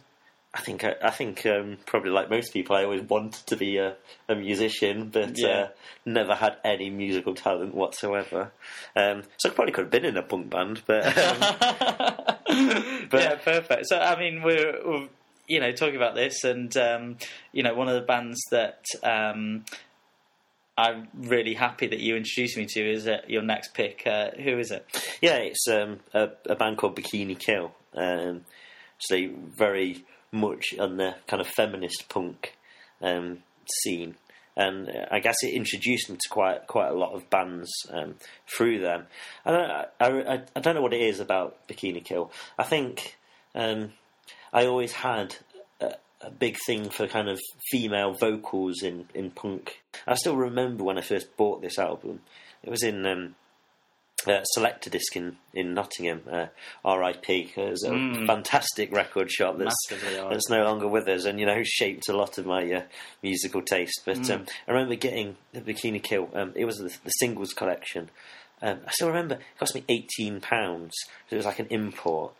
I 0.53 0.61
think 0.61 0.83
I, 0.83 0.95
I 1.03 1.11
think 1.11 1.45
um, 1.45 1.77
probably 1.85 2.09
like 2.09 2.29
most 2.29 2.53
people, 2.53 2.75
I 2.75 2.83
always 2.83 3.03
wanted 3.03 3.45
to 3.47 3.55
be 3.55 3.77
a, 3.77 3.95
a 4.27 4.33
musician, 4.35 5.09
but 5.09 5.37
Yeah. 5.37 5.47
uh, 5.47 5.67
never 6.05 6.33
had 6.33 6.57
any 6.63 6.89
musical 6.89 7.35
talent 7.35 7.75
whatsoever. 7.75 8.51
Um, 8.95 9.23
so 9.37 9.49
I 9.49 9.53
probably 9.53 9.73
could 9.73 9.83
have 9.85 9.91
been 9.91 10.05
in 10.05 10.17
a 10.17 10.23
punk 10.23 10.49
band, 10.49 10.81
but 10.87 11.05
um, 11.05 11.41
yeah, 13.13 13.35
perfect. 13.35 13.87
So, 13.87 13.99
I 13.99 14.17
mean, 14.19 14.41
we're, 14.41 14.79
we're 14.83 15.07
you 15.47 15.59
know 15.59 15.71
talking 15.71 15.95
about 15.97 16.15
this, 16.15 16.43
and 16.43 16.75
um, 16.77 17.17
you 17.51 17.61
know, 17.61 17.75
one 17.75 17.87
of 17.87 17.93
the 17.95 18.01
bands 18.07 18.39
that 18.49 18.83
um, 19.03 19.65
I'm 20.77 21.09
really 21.13 21.53
happy 21.53 21.87
that 21.87 21.99
you 21.99 22.15
introduced 22.15 22.57
me 22.57 22.65
to 22.65 22.91
is 22.91 23.07
uh, 23.07 23.21
your 23.27 23.41
next 23.43 23.73
pick. 23.73 24.03
Uh, 24.05 24.31
who 24.31 24.57
is 24.57 24.71
it? 24.71 24.85
yeah, 25.21 25.35
it's 25.37 25.67
um, 25.67 25.99
a, 26.13 26.29
a 26.47 26.55
band 26.55 26.77
called 26.77 26.95
Bikini 26.95 27.37
Kill. 27.37 27.71
Um, 27.93 28.45
so 28.97 29.17
very 29.55 30.03
much 30.31 30.73
on 30.79 30.97
the 30.97 31.15
kind 31.27 31.41
of 31.41 31.47
feminist 31.47 32.09
punk 32.09 32.55
um, 33.01 33.39
scene. 33.83 34.15
And 34.55 34.91
I 35.09 35.19
guess 35.19 35.37
it 35.41 35.53
introduced 35.53 36.09
me 36.09 36.17
to 36.19 36.29
quite 36.29 36.67
quite 36.67 36.89
a 36.89 36.93
lot 36.93 37.13
of 37.13 37.29
bands 37.29 37.69
um, 37.91 38.15
through 38.45 38.79
them. 38.79 39.05
I 39.45 39.51
don't, 39.51 39.71
I, 39.71 39.85
I, 40.33 40.41
I 40.55 40.59
don't 40.59 40.75
know 40.75 40.81
what 40.81 40.93
it 40.93 41.01
is 41.01 41.19
about 41.21 41.65
Bikini 41.67 42.03
Kill. 42.03 42.31
I 42.57 42.63
think 42.63 43.17
um, 43.55 43.93
I 44.51 44.65
always 44.65 44.91
had 44.91 45.37
a, 45.79 45.93
a 46.19 46.29
big 46.29 46.57
thing 46.65 46.89
for 46.89 47.07
kind 47.07 47.29
of 47.29 47.39
female 47.71 48.13
vocals 48.13 48.83
in, 48.83 49.05
in 49.13 49.31
punk. 49.31 49.81
I 50.05 50.15
still 50.15 50.35
remember 50.35 50.83
when 50.83 50.97
I 50.97 51.01
first 51.01 51.37
bought 51.37 51.61
this 51.61 51.79
album. 51.79 52.19
It 52.61 52.69
was 52.69 52.83
in 52.83 53.05
um, 53.05 53.35
uh, 54.27 54.41
Selectadisc 54.57 55.15
in, 55.15 55.37
in 55.53 55.73
Nottingham, 55.73 56.21
uh, 56.31 56.45
R.I.P. 56.83 57.53
It 57.55 57.69
was 57.69 57.83
a 57.83 57.91
fantastic 58.25 58.91
record 58.91 59.31
shop 59.31 59.57
that's, 59.57 59.75
that's 60.29 60.49
no 60.49 60.63
longer 60.63 60.87
with 60.87 61.07
us 61.07 61.25
and, 61.25 61.39
you 61.39 61.45
know, 61.45 61.61
shaped 61.63 62.09
a 62.09 62.15
lot 62.17 62.37
of 62.37 62.45
my 62.45 62.71
uh, 62.71 62.81
musical 63.23 63.61
taste. 63.61 64.01
But 64.05 64.29
um, 64.29 64.45
I 64.67 64.71
remember 64.71 64.95
getting 64.95 65.35
the 65.53 65.61
Bikini 65.61 66.01
Kill. 66.01 66.29
Um, 66.33 66.53
it 66.55 66.65
was 66.65 66.77
the, 66.77 66.95
the 67.03 67.09
singles 67.11 67.53
collection. 67.53 68.09
Um, 68.61 68.79
I 68.85 68.91
still 68.91 69.07
remember 69.07 69.35
it 69.35 69.57
cost 69.57 69.73
me 69.73 69.85
eighteen 69.87 70.41
pounds. 70.41 70.93
It 71.29 71.35
was 71.37 71.45
like 71.45 71.59
an 71.59 71.67
import, 71.69 72.33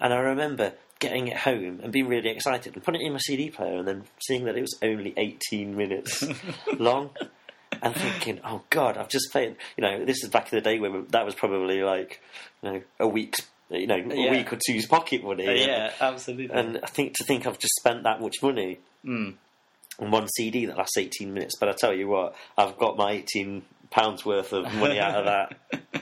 and 0.00 0.12
I 0.12 0.18
remember 0.18 0.74
getting 0.98 1.28
it 1.28 1.36
home 1.38 1.80
and 1.82 1.90
being 1.90 2.08
really 2.08 2.28
excited 2.28 2.74
and 2.74 2.84
putting 2.84 3.00
it 3.00 3.06
in 3.06 3.12
my 3.12 3.18
CD 3.18 3.48
player 3.50 3.78
and 3.78 3.88
then 3.88 4.04
seeing 4.26 4.44
that 4.44 4.56
it 4.56 4.60
was 4.60 4.78
only 4.82 5.14
eighteen 5.16 5.74
minutes 5.74 6.22
long, 6.78 7.08
and 7.80 7.94
thinking, 7.94 8.40
"Oh 8.44 8.62
God, 8.70 8.96
I've 8.98 9.08
just 9.08 9.30
played." 9.32 9.56
You 9.76 9.82
know, 9.82 10.04
this 10.04 10.22
is 10.22 10.30
back 10.30 10.52
in 10.52 10.56
the 10.58 10.62
day 10.62 10.78
when 10.78 11.06
that 11.10 11.24
was 11.24 11.34
probably 11.34 11.82
like, 11.82 12.20
you 12.62 12.70
know, 12.72 12.82
a 13.00 13.06
week's, 13.08 13.40
you 13.70 13.86
know, 13.86 13.96
a 13.96 14.14
Yeah. 14.14 14.30
week 14.30 14.52
or 14.52 14.58
two's 14.66 14.86
pocket 14.86 15.24
money. 15.24 15.46
Uh, 15.48 15.52
yeah, 15.66 15.92
absolutely. 16.00 16.54
And 16.54 16.80
I 16.82 16.86
think 16.86 17.14
to 17.16 17.24
think 17.24 17.46
I've 17.46 17.58
just 17.58 17.74
spent 17.76 18.02
that 18.04 18.20
much 18.20 18.42
money 18.42 18.78
Mm. 19.04 19.34
on 19.98 20.10
one 20.10 20.28
CD 20.36 20.66
that 20.66 20.76
lasts 20.76 20.96
18 20.96 21.32
minutes, 21.34 21.56
but 21.58 21.68
I 21.68 21.72
tell 21.72 21.92
you 21.94 22.08
what, 22.08 22.34
I've 22.56 22.76
got 22.78 22.96
my 22.96 23.12
18 23.12 23.62
pounds 23.90 24.24
worth 24.24 24.52
of 24.52 24.72
money 24.74 24.98
out 25.00 25.14
of 25.14 25.24
that. 25.26 26.01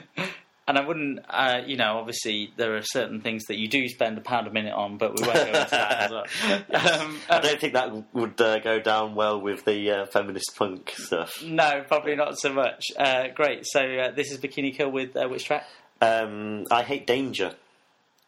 and 0.71 0.77
I 0.79 0.87
wouldn't, 0.87 1.19
uh, 1.29 1.63
you 1.67 1.75
know, 1.75 1.97
obviously 1.97 2.53
there 2.55 2.77
are 2.77 2.81
certain 2.81 3.19
things 3.19 3.43
that 3.49 3.57
you 3.57 3.67
do 3.67 3.89
spend 3.89 4.17
a 4.17 4.21
pound 4.21 4.47
a 4.47 4.51
minute 4.51 4.73
on, 4.73 4.97
but 4.97 5.19
we 5.19 5.27
won't 5.27 5.33
go 5.33 5.47
into 5.47 5.67
that 5.71 5.99
as 5.99 6.11
well. 6.11 6.23
Um, 6.71 7.17
I 7.29 7.39
don't 7.39 7.59
think 7.59 7.73
that 7.73 7.91
would 8.13 8.39
uh, 8.39 8.59
go 8.59 8.79
down 8.79 9.13
well 9.13 9.41
with 9.41 9.65
the 9.65 9.91
uh, 9.91 10.05
feminist 10.05 10.55
punk 10.55 10.93
stuff. 10.95 11.43
no, 11.43 11.83
probably 11.89 12.15
not 12.15 12.39
so 12.39 12.53
much. 12.53 12.85
Uh, 12.97 13.25
great. 13.35 13.65
So 13.65 13.81
uh, 13.81 14.11
this 14.11 14.31
is 14.31 14.39
Bikini 14.39 14.73
Kill 14.73 14.89
with 14.89 15.17
uh, 15.17 15.27
which 15.27 15.43
track? 15.43 15.65
Um, 16.01 16.67
I 16.71 16.83
hate 16.83 17.05
danger. 17.05 17.53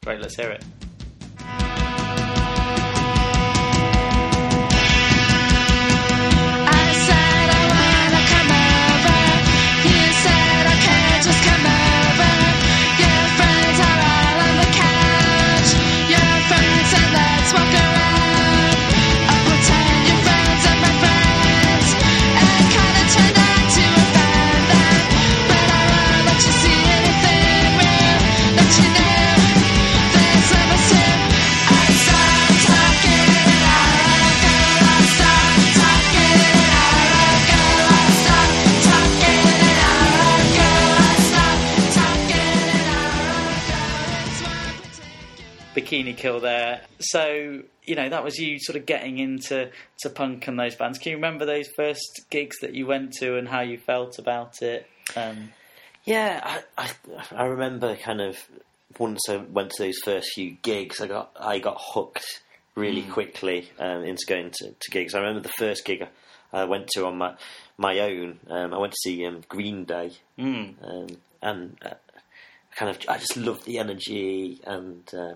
Great, 0.03 0.19
let's 0.19 0.35
hear 0.35 0.50
it. 0.50 0.65
Kill 46.23 46.39
there. 46.39 46.79
So, 47.01 47.63
you 47.83 47.95
know, 47.95 48.07
that 48.07 48.23
was 48.23 48.37
you 48.37 48.57
sort 48.57 48.77
of 48.77 48.85
getting 48.85 49.19
into 49.19 49.69
to 50.03 50.09
punk 50.09 50.47
and 50.47 50.57
those 50.57 50.73
bands. 50.73 50.97
Can 50.97 51.09
you 51.09 51.17
remember 51.17 51.45
those 51.45 51.67
first 51.75 52.21
gigs 52.29 52.59
that 52.61 52.73
you 52.73 52.87
went 52.87 53.11
to 53.19 53.35
and 53.37 53.45
how 53.45 53.59
you 53.59 53.77
felt 53.77 54.19
about 54.19 54.61
it? 54.61 54.87
Um, 55.17 55.51
Yeah, 56.05 56.61
I, 56.77 56.85
I, 56.85 56.91
I 57.35 57.43
remember 57.43 57.97
kind 57.97 58.21
of 58.21 58.37
once 58.97 59.19
I 59.29 59.35
went 59.35 59.71
to 59.71 59.83
those 59.83 59.99
first 60.01 60.29
few 60.33 60.51
gigs, 60.61 61.01
I 61.01 61.07
got 61.07 61.31
I 61.37 61.59
got 61.59 61.75
hooked 61.77 62.41
really 62.73 63.03
quickly 63.03 63.69
um, 63.77 64.05
into 64.05 64.23
going 64.25 64.51
to, 64.51 64.73
to 64.79 64.91
gigs. 64.91 65.13
I 65.15 65.19
remember 65.19 65.41
the 65.41 65.53
first 65.57 65.83
gig 65.83 66.07
I 66.53 66.63
went 66.63 66.87
to 66.93 67.05
on 67.05 67.17
my 67.17 67.35
my 67.77 67.99
own. 67.99 68.39
Um, 68.49 68.73
I 68.73 68.77
went 68.77 68.93
to 68.93 68.99
see 69.03 69.25
um, 69.25 69.43
Green 69.49 69.83
Day, 69.83 70.11
mm, 70.39 70.73
um, 70.81 71.07
and 71.41 71.77
uh, 71.83 71.95
kind 72.77 72.95
of 72.95 72.99
I 73.09 73.17
just 73.17 73.35
loved 73.35 73.65
the 73.65 73.79
energy 73.79 74.61
and. 74.65 75.03
Uh, 75.13 75.33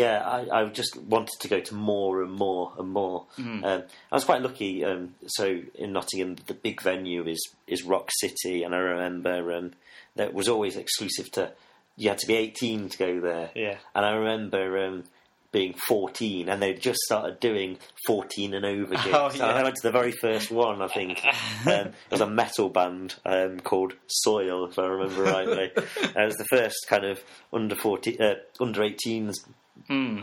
yeah, 0.00 0.22
I, 0.26 0.62
I 0.62 0.64
just 0.66 0.96
wanted 0.96 1.38
to 1.40 1.48
go 1.48 1.60
to 1.60 1.74
more 1.74 2.22
and 2.22 2.32
more 2.32 2.72
and 2.78 2.88
more. 2.88 3.26
Um, 3.38 3.62
I 3.64 4.14
was 4.14 4.24
quite 4.24 4.40
lucky. 4.40 4.84
Um, 4.84 5.14
so 5.26 5.60
in 5.74 5.92
Nottingham, 5.92 6.36
the 6.46 6.54
big 6.54 6.80
venue 6.80 7.26
is 7.26 7.40
is 7.66 7.84
Rock 7.84 8.08
City, 8.18 8.62
and 8.62 8.74
I 8.74 8.78
remember 8.78 9.52
um, 9.52 9.72
that 10.16 10.32
was 10.32 10.48
always 10.48 10.76
exclusive 10.76 11.30
to. 11.32 11.52
You 11.96 12.08
had 12.08 12.18
to 12.18 12.26
be 12.26 12.34
eighteen 12.34 12.88
to 12.88 12.96
go 12.98 13.20
there. 13.20 13.50
Yeah. 13.54 13.76
and 13.94 14.06
I 14.06 14.12
remember 14.12 14.86
um, 14.86 15.04
being 15.52 15.74
14, 15.74 16.48
and 16.48 16.62
they 16.62 16.74
just 16.74 17.00
started 17.00 17.40
doing 17.40 17.78
14 18.06 18.54
and 18.54 18.64
over 18.64 18.94
gigs. 18.94 19.08
Oh, 19.12 19.30
yeah. 19.34 19.46
I 19.46 19.62
went 19.62 19.74
to 19.76 19.82
the 19.82 19.90
very 19.90 20.12
first 20.12 20.50
one, 20.50 20.80
I 20.80 20.88
think. 20.88 21.24
Um, 21.66 21.88
it 21.88 22.12
was 22.12 22.20
a 22.22 22.26
metal 22.26 22.70
band 22.70 23.16
um, 23.26 23.60
called 23.60 23.92
Soil, 24.06 24.64
if 24.64 24.78
I 24.78 24.86
remember 24.86 25.24
rightly. 25.24 25.70
it 25.76 26.16
was 26.16 26.36
the 26.36 26.46
first 26.46 26.86
kind 26.88 27.04
of 27.04 27.22
under 27.52 27.74
40, 27.74 28.18
uh, 28.18 28.34
under 28.58 28.80
18s 28.80 29.36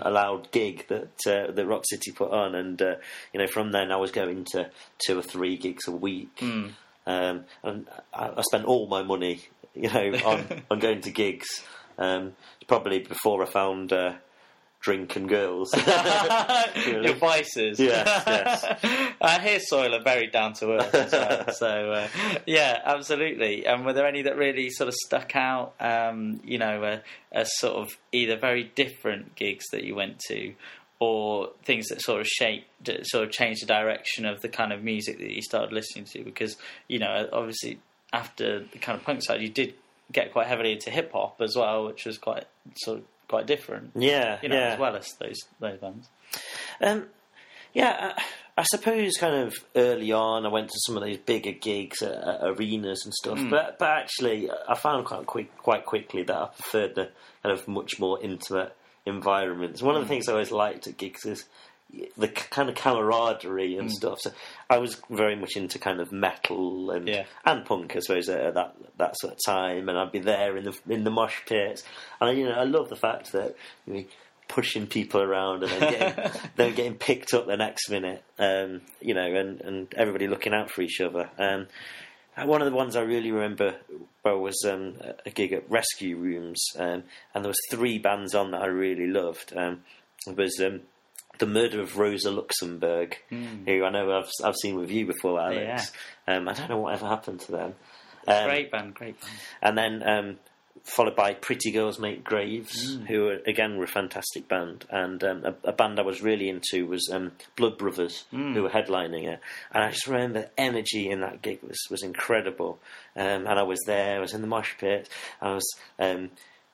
allowed 0.01 0.51
gig 0.51 0.87
that 0.87 1.19
uh, 1.27 1.51
that 1.51 1.65
Rock 1.65 1.83
City 1.85 2.11
put 2.11 2.31
on, 2.31 2.55
and 2.55 2.81
uh, 2.81 2.95
you 3.33 3.39
know 3.39 3.47
from 3.47 3.71
then 3.71 3.91
I 3.91 3.97
was 3.97 4.11
going 4.11 4.45
to 4.51 4.69
two 5.05 5.17
or 5.19 5.21
three 5.21 5.57
gigs 5.57 5.87
a 5.87 5.91
week, 5.91 6.29
um, 7.05 7.45
and 7.63 7.87
I, 8.13 8.29
I 8.37 8.41
spent 8.41 8.65
all 8.65 8.87
my 8.87 9.03
money, 9.03 9.41
you 9.73 9.89
know, 9.89 10.13
on 10.25 10.63
on 10.71 10.79
going 10.79 11.01
to 11.01 11.11
gigs. 11.11 11.47
Um, 11.99 12.33
probably 12.67 12.99
before 12.99 13.41
I 13.41 13.47
found 13.47 13.91
uh, 13.91 14.13
drink 14.79 15.15
and 15.15 15.27
girls. 15.27 15.73
Your 16.87 17.15
vices. 17.15 17.79
Yes, 17.79 18.23
yes. 18.25 19.13
I 19.21 19.39
hear 19.39 19.59
Soil 19.59 19.95
are 19.95 20.03
very 20.03 20.27
down 20.27 20.53
to 20.53 20.73
earth 20.73 20.93
as 20.93 21.11
well. 21.11 21.53
so, 21.53 21.91
uh, 21.91 22.07
yeah, 22.45 22.81
absolutely. 22.85 23.65
And 23.65 23.85
were 23.85 23.93
there 23.93 24.07
any 24.07 24.23
that 24.23 24.37
really 24.37 24.69
sort 24.69 24.87
of 24.87 24.93
stuck 24.93 25.35
out, 25.35 25.73
um, 25.79 26.39
you 26.43 26.57
know, 26.57 26.83
uh, 26.83 26.99
as 27.31 27.49
sort 27.57 27.75
of 27.75 27.97
either 28.11 28.37
very 28.37 28.71
different 28.75 29.35
gigs 29.35 29.65
that 29.71 29.83
you 29.83 29.95
went 29.95 30.19
to 30.27 30.53
or 30.99 31.51
things 31.63 31.87
that 31.87 32.01
sort 32.01 32.21
of 32.21 32.27
shaped, 32.27 32.67
sort 33.03 33.23
of 33.23 33.31
changed 33.31 33.61
the 33.61 33.67
direction 33.67 34.25
of 34.25 34.41
the 34.41 34.49
kind 34.49 34.73
of 34.73 34.83
music 34.83 35.19
that 35.19 35.31
you 35.31 35.41
started 35.41 35.71
listening 35.71 36.05
to? 36.05 36.23
Because, 36.23 36.57
you 36.87 36.99
know, 36.99 37.27
obviously 37.31 37.79
after 38.13 38.59
the 38.59 38.79
kind 38.79 38.97
of 38.97 39.05
punk 39.05 39.21
side, 39.23 39.41
you 39.41 39.49
did 39.49 39.73
get 40.11 40.31
quite 40.31 40.47
heavily 40.47 40.73
into 40.73 40.89
hip 40.89 41.11
hop 41.11 41.41
as 41.41 41.55
well, 41.55 41.85
which 41.85 42.05
was 42.05 42.17
quite 42.17 42.45
sort 42.77 42.99
of 42.99 43.03
quite 43.27 43.45
different. 43.47 43.91
yeah, 43.95 44.39
You 44.41 44.49
know, 44.49 44.55
yeah. 44.55 44.73
as 44.73 44.79
well 44.79 44.95
as 44.95 45.13
those 45.19 45.37
those 45.59 45.79
bands. 45.79 46.07
Um, 46.81 47.07
yeah, 47.73 48.13
I, 48.17 48.23
I 48.59 48.63
suppose 48.63 49.13
kind 49.19 49.35
of 49.47 49.53
early 49.75 50.11
on, 50.11 50.45
I 50.45 50.49
went 50.49 50.69
to 50.69 50.79
some 50.85 50.97
of 50.97 51.03
those 51.03 51.17
bigger 51.17 51.51
gigs 51.51 52.01
at, 52.01 52.11
at 52.15 52.39
arenas 52.43 53.03
and 53.05 53.13
stuff. 53.13 53.39
But 53.49 53.77
but 53.77 53.89
actually, 53.89 54.49
I 54.67 54.75
found 54.75 55.05
quite 55.05 55.25
quick, 55.25 55.55
quite 55.57 55.85
quickly 55.85 56.23
that 56.23 56.35
I 56.35 56.47
preferred 56.47 56.95
the 56.95 57.09
kind 57.43 57.57
of 57.57 57.67
much 57.67 57.99
more 57.99 58.19
intimate 58.21 58.75
environments. 59.05 59.81
One 59.81 59.95
of 59.95 60.01
the 60.01 60.07
things 60.07 60.27
I 60.27 60.33
always 60.33 60.51
liked 60.51 60.87
at 60.87 60.97
gigs 60.97 61.25
is 61.25 61.45
the 62.17 62.27
kind 62.27 62.69
of 62.69 62.75
camaraderie 62.75 63.77
and 63.77 63.91
stuff. 63.91 64.19
So 64.21 64.31
I 64.69 64.77
was 64.77 65.01
very 65.09 65.35
much 65.35 65.55
into 65.55 65.79
kind 65.79 65.99
of 65.99 66.11
metal 66.11 66.91
and 66.91 67.07
Yeah. 67.07 67.25
and 67.45 67.65
punk, 67.65 67.95
I 67.95 67.99
suppose, 67.99 68.29
at 68.29 68.53
that 68.55 68.75
that 68.97 69.15
sort 69.19 69.33
of 69.33 69.39
time. 69.45 69.89
And 69.89 69.97
I'd 69.97 70.11
be 70.11 70.19
there 70.19 70.57
in 70.57 70.65
the 70.65 70.77
in 70.89 71.03
the 71.03 71.11
mosh 71.11 71.37
pits, 71.45 71.83
and 72.19 72.37
you 72.37 72.45
know 72.45 72.55
I 72.55 72.63
love 72.63 72.89
the 72.89 72.95
fact 72.95 73.31
that 73.31 73.55
you 73.85 73.93
know, 73.93 74.03
pushing 74.49 74.87
people 74.87 75.21
around 75.21 75.63
and 75.63 75.71
then 75.71 75.91
getting, 75.91 76.31
then 76.55 76.73
getting 76.75 76.95
picked 76.95 77.33
up 77.33 77.47
the 77.47 77.57
next 77.57 77.89
minute, 77.89 78.23
um, 78.39 78.81
you 79.01 79.13
know, 79.13 79.33
and 79.33 79.61
and 79.61 79.93
everybody 79.95 80.27
looking 80.27 80.53
out 80.53 80.69
for 80.69 80.81
each 80.81 80.99
other. 81.01 81.29
Um, 81.37 81.67
and 82.35 82.47
one 82.47 82.61
of 82.61 82.69
the 82.69 82.75
ones 82.77 82.95
I 82.95 83.01
really 83.01 83.31
remember 83.31 83.75
well 84.23 84.39
was 84.39 84.63
um, 84.69 84.97
a 85.25 85.31
gig 85.31 85.53
at 85.53 85.69
Rescue 85.71 86.17
Rooms, 86.17 86.63
um, 86.77 87.03
and 87.33 87.43
there 87.43 87.49
was 87.49 87.57
three 87.71 87.97
bands 87.97 88.35
on 88.35 88.51
that 88.51 88.61
I 88.61 88.67
really 88.67 89.07
loved. 89.07 89.53
Um, 89.55 89.81
it 90.27 90.35
was 90.37 90.59
um, 90.63 90.81
the 91.39 91.45
Murder 91.45 91.81
of 91.81 91.97
Rosa 91.97 92.31
Luxemburg, 92.31 93.17
who 93.29 93.83
I 93.83 93.89
know 93.89 94.17
I've 94.17 94.29
I've 94.43 94.55
seen 94.55 94.75
with 94.75 94.91
you 94.91 95.05
before, 95.05 95.39
Alex. 95.39 95.91
Um, 96.27 96.47
I 96.47 96.53
don't 96.53 96.69
know 96.69 96.79
whatever 96.79 97.07
happened 97.07 97.39
to 97.41 97.51
them. 97.51 97.75
Um, 98.27 98.45
Great 98.45 98.71
band, 98.71 98.93
great 98.93 99.19
band. 99.21 99.31
and 99.61 99.77
then 99.77 100.03
um, 100.09 100.39
followed 100.83 101.15
by 101.15 101.33
Pretty 101.33 101.71
Girls 101.71 101.97
Make 101.99 102.23
Graves, 102.23 102.97
who 103.07 103.27
are, 103.29 103.39
again 103.45 103.77
were 103.77 103.85
a 103.85 103.87
fantastic 103.87 104.47
band, 104.49 104.85
and 104.89 105.23
um, 105.23 105.45
a, 105.45 105.69
a 105.69 105.71
band 105.73 105.97
I 105.99 106.03
was 106.03 106.21
really 106.21 106.49
into 106.49 106.85
was 106.87 107.09
um, 107.11 107.31
Blood 107.55 107.77
Brothers, 107.77 108.25
who 108.31 108.63
were 108.63 108.69
headlining 108.69 109.23
it, 109.27 109.39
and 109.73 109.83
I 109.83 109.91
just 109.91 110.07
remember 110.07 110.41
the 110.41 110.49
energy 110.59 111.09
in 111.09 111.21
that 111.21 111.41
gig 111.41 111.59
was 111.63 111.77
was 111.89 112.03
incredible, 112.03 112.79
um, 113.15 113.47
and 113.47 113.59
I 113.59 113.63
was 113.63 113.79
there, 113.85 114.17
I 114.17 114.19
was 114.19 114.33
in 114.33 114.41
the 114.41 114.47
mosh 114.47 114.73
pit, 114.77 115.07
I 115.41 115.53
was. 115.53 115.65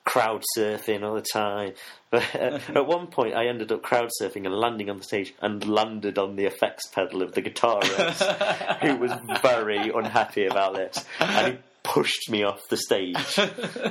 Crowd 0.05 0.43
surfing 0.57 1.03
all 1.03 1.15
the 1.15 1.21
time, 1.21 1.73
but 2.09 2.23
uh, 2.35 2.59
at 2.75 2.85
one 2.85 3.07
point 3.07 3.35
I 3.35 3.47
ended 3.47 3.71
up 3.71 3.81
crowd 3.81 4.09
surfing 4.21 4.45
and 4.45 4.53
landing 4.53 4.89
on 4.89 4.97
the 4.97 5.03
stage 5.03 5.33
and 5.41 5.65
landed 5.67 6.17
on 6.17 6.35
the 6.35 6.45
effects 6.45 6.87
pedal 6.87 7.21
of 7.21 7.33
the 7.33 7.41
guitarist, 7.41 8.79
who 8.81 8.97
was 8.97 9.13
very 9.41 9.89
unhappy 9.89 10.45
about 10.45 10.75
this, 10.75 11.05
and 11.19 11.53
he 11.53 11.59
pushed 11.83 12.29
me 12.29 12.43
off 12.43 12.61
the 12.69 12.77
stage. 12.77 13.15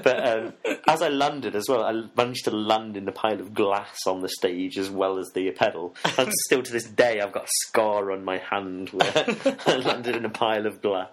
But 0.03 0.27
um, 0.27 0.55
as 0.89 1.01
I 1.03 1.09
landed 1.09 1.55
as 1.55 1.67
well, 1.69 1.85
I 1.85 1.93
managed 2.17 2.47
to 2.47 2.51
land 2.51 2.97
in 2.97 3.07
a 3.07 3.13
pile 3.13 3.41
of 3.41 3.55
glass 3.55 3.97
on 4.07 4.21
the 4.21 4.29
stage 4.29 4.79
as 4.79 4.91
well 4.91 5.19
as 5.19 5.31
the 5.35 5.51
pedal. 5.53 5.95
And 6.19 6.33
still 6.47 6.63
to 6.63 6.73
this 6.73 6.89
day, 6.89 7.21
I've 7.21 7.33
got 7.33 7.45
a 7.45 7.51
scar 7.69 8.11
on 8.11 8.25
my 8.25 8.39
hand 8.39 8.89
where 8.91 9.13
I 9.67 9.77
landed 9.77 10.17
in 10.17 10.25
a 10.25 10.31
pile 10.31 10.67
of 10.67 10.81
glass. 10.83 11.11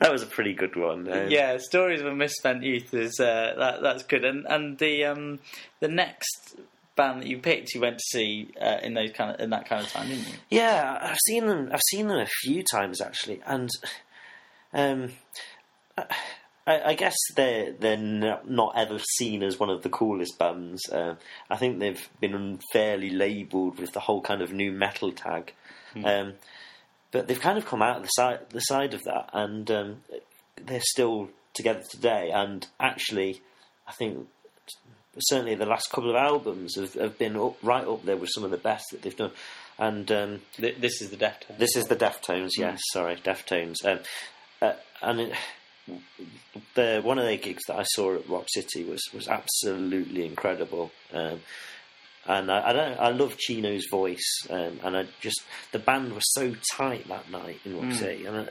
That 0.00 0.12
was 0.12 0.22
a 0.22 0.26
pretty 0.26 0.52
good 0.52 0.76
one. 0.76 1.10
Um, 1.10 1.30
Yeah, 1.30 1.56
stories 1.58 2.00
of 2.00 2.06
a 2.06 2.14
misspent 2.14 2.62
youth 2.62 2.92
is 2.92 3.18
uh, 3.20 3.54
that 3.56 3.80
that's 3.82 4.02
good. 4.02 4.24
And 4.24 4.44
and 4.46 4.76
the 4.78 5.04
um 5.04 5.38
the 5.80 5.88
next 5.88 6.56
band 6.96 7.22
that 7.22 7.28
you 7.28 7.38
picked, 7.38 7.74
you 7.74 7.80
went 7.80 7.98
to 7.98 8.04
see 8.08 8.50
uh, 8.60 8.78
in 8.82 8.92
those 8.94 9.12
kind 9.12 9.34
of 9.34 9.40
in 9.40 9.50
that 9.50 9.66
kind 9.68 9.82
of 9.84 9.90
time, 9.90 10.08
didn't 10.08 10.26
you? 10.26 10.34
Yeah, 10.50 10.98
I've 11.00 11.18
seen 11.26 11.46
them. 11.46 11.70
I've 11.72 11.80
seen 11.90 12.08
them 12.08 12.18
a 12.18 12.26
few 12.42 12.62
times 12.70 13.00
actually, 13.00 13.40
and 13.46 13.70
um, 14.74 15.12
I, 16.66 16.80
I 16.90 16.94
guess 16.94 17.16
they're 17.34 17.72
they're 17.72 17.96
not, 17.96 18.48
not 18.50 18.74
ever 18.76 18.98
seen 19.16 19.42
as 19.42 19.58
one 19.58 19.70
of 19.70 19.82
the 19.82 19.88
coolest 19.88 20.38
bands. 20.38 20.88
Uh, 20.90 21.14
I 21.50 21.56
think 21.56 21.78
they've 21.78 22.08
been 22.20 22.34
unfairly 22.34 23.10
labelled 23.10 23.78
with 23.78 23.92
the 23.92 24.00
whole 24.00 24.20
kind 24.20 24.42
of 24.42 24.52
nu 24.52 24.70
metal 24.72 25.12
tag, 25.12 25.52
um, 26.04 26.34
but 27.10 27.26
they've 27.26 27.40
kind 27.40 27.58
of 27.58 27.64
come 27.66 27.82
out 27.82 27.96
of 27.96 28.02
the 28.02 28.08
side 28.08 28.40
the 28.50 28.60
side 28.60 28.94
of 28.94 29.02
that, 29.04 29.30
and 29.32 29.70
um, 29.70 29.96
they're 30.56 30.80
still 30.82 31.30
together 31.54 31.82
today. 31.90 32.30
And 32.32 32.66
actually, 32.78 33.40
I 33.86 33.92
think 33.92 34.28
certainly 35.18 35.54
the 35.54 35.66
last 35.66 35.90
couple 35.90 36.10
of 36.10 36.16
albums 36.16 36.76
have, 36.76 36.94
have 36.94 37.18
been 37.18 37.36
up, 37.36 37.56
right 37.62 37.86
up 37.86 38.04
there 38.04 38.16
with 38.16 38.30
some 38.32 38.44
of 38.44 38.50
the 38.50 38.56
best 38.58 38.84
that 38.92 39.02
they've 39.02 39.16
done. 39.16 39.32
And 39.78 40.10
um, 40.12 40.40
Th- 40.56 40.76
This 40.78 41.00
is 41.00 41.10
the 41.10 41.16
Deftones. 41.16 41.58
this 41.58 41.76
is 41.76 41.86
the 41.86 41.96
Deftones, 41.96 42.50
yes, 42.58 42.80
sorry, 42.92 43.16
Deftones. 43.16 43.84
Um, 43.84 44.00
uh, 44.60 44.72
and 45.02 45.20
it, 45.20 45.32
the 46.74 47.00
one 47.02 47.18
of 47.18 47.24
their 47.24 47.36
gigs 47.36 47.62
that 47.68 47.78
I 47.78 47.84
saw 47.84 48.14
at 48.14 48.28
Rock 48.28 48.46
City 48.48 48.84
was 48.84 49.02
was 49.12 49.28
absolutely 49.28 50.24
incredible. 50.26 50.90
Um, 51.12 51.40
and 52.26 52.52
I, 52.52 52.68
I 52.68 52.72
don't, 52.74 53.00
I 53.00 53.08
love 53.08 53.38
Chino's 53.38 53.86
voice, 53.90 54.46
um, 54.50 54.80
and 54.84 54.96
I 54.96 55.06
just 55.20 55.40
the 55.72 55.78
band 55.78 56.12
was 56.12 56.24
so 56.34 56.54
tight 56.76 57.08
that 57.08 57.30
night 57.30 57.60
in 57.64 57.80
Rock 57.80 57.94
City, 57.94 58.26
and 58.26 58.36
I, 58.36 58.48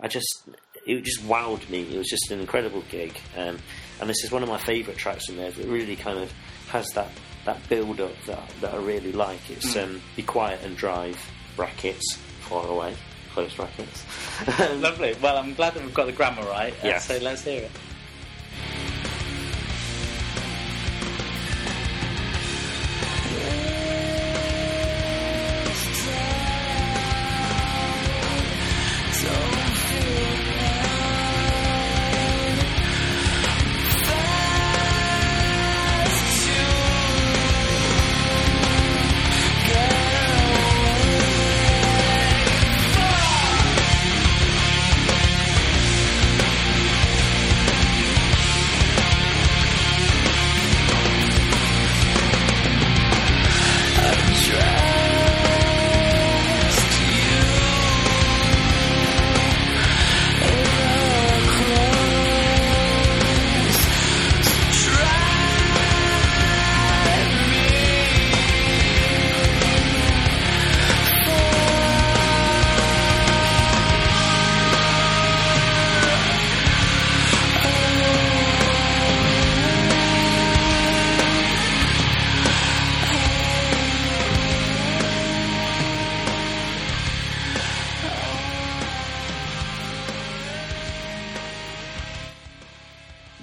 I 0.00 0.08
just 0.08 0.48
it 0.86 1.02
just 1.04 1.26
wowed 1.26 1.68
me. 1.68 1.82
It 1.82 1.98
was 1.98 2.08
just 2.08 2.30
an 2.30 2.40
incredible 2.40 2.82
gig, 2.90 3.18
um, 3.36 3.58
and 4.00 4.08
this 4.08 4.22
is 4.24 4.30
one 4.30 4.42
of 4.42 4.48
my 4.48 4.58
favourite 4.58 4.98
tracks 4.98 5.26
from 5.26 5.36
there. 5.36 5.48
It 5.48 5.66
really 5.66 5.96
kind 5.96 6.18
of 6.18 6.32
has 6.68 6.88
that 6.90 7.10
that 7.44 7.68
build 7.68 8.00
up 8.00 8.12
that 8.26 8.48
that 8.60 8.74
I 8.74 8.76
really 8.76 9.12
like. 9.12 9.50
It's 9.50 9.76
um, 9.76 10.00
"Be 10.14 10.22
Quiet 10.22 10.60
and 10.62 10.76
Drive" 10.76 11.18
brackets 11.56 12.16
far 12.42 12.66
away, 12.68 12.94
close 13.38 13.54
brackets. 13.54 14.04
Lovely. 14.80 15.14
Well, 15.22 15.36
I'm 15.36 15.54
glad 15.54 15.74
that 15.74 15.84
we've 15.84 15.94
got 15.94 16.06
the 16.06 16.12
grammar 16.12 16.42
right. 16.42 16.72
uh, 16.82 16.88
Yeah. 16.88 16.98
So 16.98 17.18
let's 17.18 17.42
hear 17.42 17.62
it. 17.62 17.70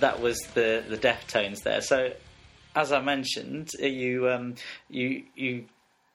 That 0.05 0.21
was 0.21 0.37
the 0.53 0.83
the 0.87 0.97
Deftones 0.97 1.63
there. 1.63 1.81
So, 1.81 2.11
as 2.75 2.91
I 2.91 3.01
mentioned, 3.01 3.71
you 3.79 4.29
um, 4.29 4.55
you 4.87 5.23
you 5.35 5.65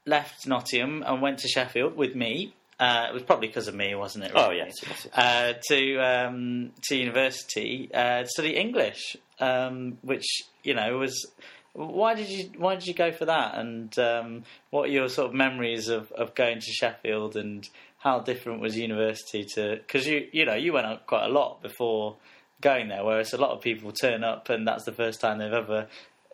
left 0.06 0.46
Nottingham 0.46 1.02
and 1.04 1.20
went 1.20 1.38
to 1.40 1.48
Sheffield 1.48 1.96
with 1.96 2.14
me. 2.14 2.54
Uh, 2.78 3.08
it 3.10 3.12
was 3.12 3.24
probably 3.24 3.48
because 3.48 3.66
of 3.66 3.74
me, 3.74 3.94
wasn't 3.96 4.24
it? 4.24 4.32
Oh 4.34 4.50
really? 4.50 4.58
yes, 4.58 4.74
yes, 4.86 5.06
yes. 5.06 5.18
uh, 5.18 5.52
to 5.68 5.98
um, 5.98 6.70
to 6.82 6.96
university 6.96 7.90
uh, 7.92 8.22
to 8.22 8.28
study 8.28 8.56
English, 8.56 9.16
um, 9.40 9.98
which 10.02 10.26
you 10.62 10.74
know 10.74 10.98
was. 10.98 11.26
Why 11.72 12.14
did 12.14 12.28
you 12.28 12.50
Why 12.58 12.74
did 12.74 12.86
you 12.86 12.94
go 12.94 13.12
for 13.12 13.26
that? 13.26 13.56
And 13.56 13.96
um, 13.98 14.42
what 14.70 14.88
are 14.88 14.92
your 14.92 15.08
sort 15.08 15.28
of 15.28 15.34
memories 15.34 15.88
of, 15.88 16.10
of 16.12 16.34
going 16.34 16.58
to 16.58 16.72
Sheffield? 16.72 17.36
And 17.36 17.68
how 17.98 18.18
different 18.20 18.60
was 18.60 18.76
university 18.76 19.44
to? 19.54 19.76
Because 19.76 20.06
you 20.06 20.28
you 20.32 20.44
know 20.46 20.54
you 20.54 20.72
went 20.72 20.86
up 20.86 21.06
quite 21.06 21.26
a 21.26 21.32
lot 21.32 21.62
before 21.62 22.16
going 22.60 22.88
there, 22.88 23.04
whereas 23.04 23.32
a 23.32 23.38
lot 23.38 23.50
of 23.50 23.62
people 23.62 23.92
turn 23.92 24.24
up 24.24 24.48
and 24.48 24.66
that's 24.66 24.84
the 24.84 24.92
first 24.92 25.20
time 25.20 25.38
they've 25.38 25.52
ever 25.52 25.88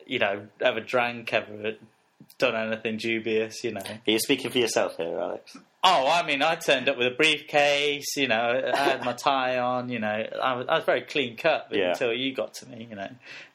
you 0.07 0.19
know 0.19 0.47
ever 0.61 0.81
drank, 0.81 1.33
ever 1.33 1.75
done 2.39 2.55
anything 2.55 2.97
dubious. 2.97 3.63
You 3.65 3.73
know. 3.73 3.83
You're 4.07 4.19
speaking 4.19 4.51
for 4.51 4.59
yourself 4.59 4.97
here, 4.97 5.19
Alex. 5.19 5.57
Oh, 5.89 6.11
I 6.11 6.27
mean, 6.27 6.43
I 6.43 6.57
turned 6.57 6.89
up 6.89 6.99
with 6.99 7.07
a 7.07 7.15
briefcase, 7.17 8.17
you 8.17 8.27
know, 8.27 8.73
I 8.75 8.77
had 8.77 9.05
my 9.05 9.13
tie 9.13 9.59
on, 9.59 9.89
you 9.89 10.01
know, 10.01 10.09
I 10.43 10.55
was, 10.55 10.67
I 10.69 10.75
was 10.77 10.85
very 10.85 11.03
clean 11.03 11.37
cut 11.37 11.69
Yeah. 11.71 11.91
until 11.91 12.13
you 12.13 12.35
got 12.35 12.55
to 12.55 12.69
me, 12.69 12.89
you 12.91 12.97
know. 12.97 13.09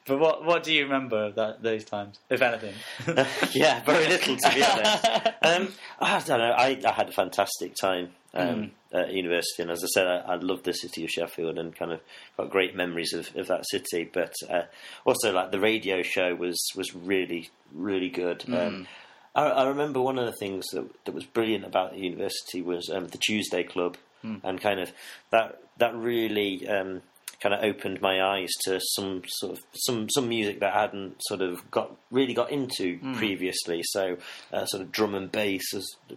But 0.06 0.18
what 0.18 0.44
what 0.44 0.62
do 0.62 0.72
you 0.72 0.84
remember 0.84 1.26
of 1.26 1.34
that 1.36 1.62
those 1.62 1.84
times, 1.84 2.18
if 2.30 2.40
anything? 2.42 2.74
yeah, 3.52 3.82
very 3.84 4.06
little 4.08 4.36
to 4.36 4.54
be 4.54 4.62
honest. 4.64 5.04
Um, 5.42 5.68
I 6.00 6.18
don't 6.20 6.38
know. 6.38 6.52
I, 6.52 6.80
I 6.86 6.92
had 6.92 7.08
a 7.08 7.12
fantastic 7.12 7.74
time 7.74 8.10
um, 8.32 8.70
at 8.92 9.12
university, 9.12 9.62
and 9.62 9.70
as 9.70 9.82
I 9.84 9.88
said, 9.88 10.06
I, 10.06 10.16
I 10.32 10.34
loved 10.36 10.64
the 10.64 10.72
city 10.72 11.04
of 11.04 11.10
Sheffield 11.10 11.58
and 11.58 11.74
kind 11.76 11.92
of 11.92 12.00
got 12.36 12.48
great 12.50 12.74
memories 12.76 13.12
of, 13.12 13.28
of 13.36 13.48
that 13.48 13.64
city. 13.68 14.08
But 14.12 14.32
uh, 14.48 14.62
also, 15.04 15.32
like 15.32 15.50
the 15.52 15.60
radio 15.60 16.02
show 16.02 16.34
was 16.34 16.58
was 16.76 16.94
really 16.94 17.50
really 17.74 18.08
good. 18.08 18.44
Um, 18.52 18.86
I, 19.34 19.44
I 19.44 19.68
remember 19.68 20.00
one 20.00 20.18
of 20.18 20.26
the 20.26 20.36
things 20.38 20.64
that 20.72 21.04
that 21.04 21.14
was 21.14 21.24
brilliant 21.24 21.64
about 21.64 21.92
the 21.92 22.00
university 22.00 22.62
was 22.62 22.90
um, 22.90 23.08
the 23.08 23.18
Tuesday 23.18 23.62
Club, 23.62 23.96
and 24.44 24.60
kind 24.60 24.80
of 24.80 24.92
that 25.30 25.60
that 25.78 25.94
really. 25.94 26.68
Um, 26.68 27.02
kind 27.42 27.54
of 27.56 27.64
opened 27.64 28.00
my 28.00 28.22
eyes 28.22 28.50
to 28.64 28.80
some 28.94 29.20
sort 29.26 29.58
of 29.58 29.64
some 29.74 30.08
some 30.08 30.28
music 30.28 30.60
that 30.60 30.72
I 30.74 30.82
hadn't 30.82 31.16
sort 31.24 31.40
of 31.40 31.68
got 31.72 31.90
really 32.12 32.34
got 32.34 32.52
into 32.52 33.00
previously. 33.16 33.82
So 33.82 34.18
uh, 34.52 34.64
sort 34.66 34.80
of 34.80 34.92
drum 34.92 35.16
and 35.16 35.32
bass 35.32 35.72
was 35.74 35.96
a 36.08 36.14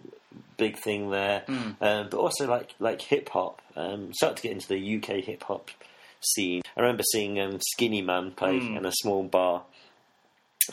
big 0.58 0.78
thing 0.78 1.10
there, 1.10 1.44
um, 1.82 2.10
but 2.12 2.14
also 2.14 2.48
like 2.48 2.76
like 2.80 3.02
hip 3.02 3.30
hop. 3.30 3.60
Um, 3.76 4.14
started 4.14 4.38
to 4.38 4.44
get 4.44 4.52
into 4.52 4.68
the 4.68 4.98
UK 4.98 5.24
hip 5.24 5.44
hop 5.46 5.72
scene. 6.22 6.62
I 6.78 6.82
remember 6.82 7.04
seeing 7.12 7.40
um, 7.40 7.60
Skinnyman 7.74 8.36
play 8.36 8.58
in 8.58 8.86
a 8.86 8.92
small 8.92 9.24
bar 9.24 9.64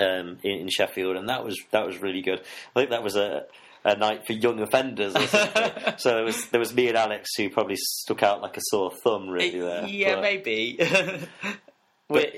um, 0.00 0.38
in, 0.42 0.60
in 0.60 0.68
Sheffield, 0.70 1.16
and 1.16 1.28
that 1.28 1.44
was 1.44 1.58
that 1.70 1.86
was 1.86 2.00
really 2.00 2.22
good. 2.22 2.40
I 2.74 2.80
think 2.80 2.90
that 2.90 3.02
was 3.02 3.16
a 3.16 3.44
a 3.84 3.96
night 3.96 4.26
for 4.26 4.32
young 4.32 4.60
offenders. 4.60 5.14
So 5.98 6.10
there 6.14 6.24
was 6.24 6.46
there 6.50 6.60
was 6.60 6.72
me 6.74 6.88
and 6.88 6.96
Alex 6.96 7.30
who 7.36 7.50
probably 7.50 7.76
stuck 7.76 8.22
out 8.22 8.40
like 8.42 8.56
a 8.56 8.60
sore 8.70 8.90
thumb 9.04 9.28
really 9.28 9.58
there. 9.60 9.86
yeah, 9.86 10.14
But- 10.14 10.22
maybe. 10.22 10.78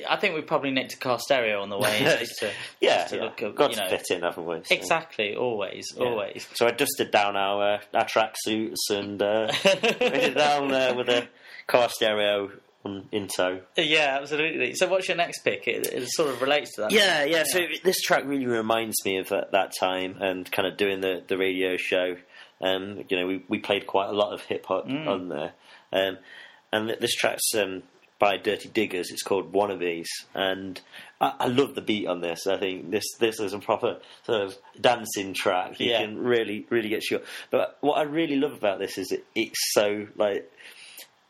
I 0.09 0.17
think 0.21 0.37
we 0.37 0.43
probably 0.43 0.71
nicked 0.71 0.93
a 0.95 0.97
car 0.99 1.19
stereo 1.19 1.61
on 1.61 1.69
the 1.69 1.77
way 1.79 1.99
just 2.21 2.39
to, 2.41 2.51
Yeah, 2.81 2.99
just 2.99 3.09
to 3.11 3.17
yeah. 3.17 3.23
look 3.25 3.57
got 3.57 3.71
you 3.71 3.77
to 3.77 3.89
fit 3.89 4.07
in, 4.11 4.23
haven't 4.23 4.47
we? 4.47 4.61
So, 4.63 4.73
Exactly, 4.75 5.35
always, 5.35 5.93
yeah. 5.97 6.05
always. 6.05 6.47
So 6.55 6.67
I 6.67 6.71
dusted 6.71 7.11
down 7.11 7.37
our 7.37 7.75
uh, 7.75 7.81
our 7.93 8.05
tracksuits 8.05 8.77
and 8.91 9.21
uh, 9.21 9.49
down 10.31 10.69
there 10.69 10.95
with 10.95 11.09
a 11.09 11.29
car 11.67 11.89
stereo 11.89 12.51
on, 12.85 13.09
in 13.13 13.29
tow. 13.29 13.61
Yeah, 13.77 14.19
absolutely. 14.21 14.75
So, 14.75 14.89
what's 14.89 15.09
your 15.09 15.17
next 15.17 15.41
pick? 15.41 15.67
It, 15.67 15.87
it 15.87 16.09
sort 16.11 16.31
of 16.31 16.43
relates 16.43 16.75
to 16.77 16.83
that. 16.83 16.93
Yeah, 16.93 17.25
yeah. 17.25 17.45
So 17.47 17.61
this 17.83 18.01
track 18.03 18.25
really 18.27 18.47
reminds 18.47 18.97
me 19.05 19.19
of 19.19 19.29
that, 19.31 19.53
that 19.53 19.73
time 19.79 20.17
and 20.21 20.51
kind 20.51 20.69
of 20.69 20.77
doing 20.77 21.01
the, 21.01 21.23
the 21.27 21.37
radio 21.39 21.77
show. 21.77 22.17
Um, 22.61 23.05
you 23.09 23.19
know, 23.19 23.27
we, 23.27 23.45
we 23.49 23.59
played 23.59 23.87
quite 23.87 24.09
a 24.09 24.13
lot 24.13 24.33
of 24.33 24.43
hip 24.43 24.67
hop 24.67 24.87
on 24.87 25.29
there. 25.29 25.53
Um, 25.93 26.19
and 26.73 26.89
th- 26.89 27.01
this 27.01 27.15
track's 27.15 27.55
um, 27.55 27.83
by 28.19 28.37
Dirty 28.37 28.69
Diggers. 28.69 29.11
It's 29.11 29.23
called 29.23 29.53
Wannabes, 29.53 30.07
and 30.35 30.81
I, 31.21 31.35
I 31.41 31.47
love 31.49 31.75
the 31.75 31.83
beat 31.83 32.07
on 32.07 32.21
this. 32.21 32.47
I 32.47 32.57
think 32.59 32.91
this 32.91 33.05
this 33.21 33.39
is 33.41 33.53
a 33.53 33.59
proper 33.59 33.99
sort 34.25 34.43
of 34.43 34.57
dancing 34.81 35.35
track. 35.35 35.79
You 35.81 35.91
Yeah. 35.91 36.01
can 36.03 36.19
really 36.19 36.67
really 36.71 36.89
get 36.89 37.11
you. 37.11 37.21
But 37.51 37.77
what 37.81 37.95
I 37.99 38.03
really 38.03 38.37
love 38.37 38.53
about 38.53 38.79
this 38.79 38.99
is 38.99 39.11
it, 39.13 39.25
it's 39.35 39.73
so 39.73 40.07
like 40.17 40.51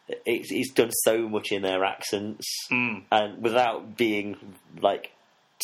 it's, 0.09 0.51
it's 0.51 0.73
done 0.73 0.91
so 0.91 1.29
much 1.29 1.51
in 1.53 1.63
their 1.63 1.85
accents 1.85 2.47
mm. 2.71 3.03
and 3.11 3.43
without 3.43 3.97
being 3.97 4.37
like 4.81 5.13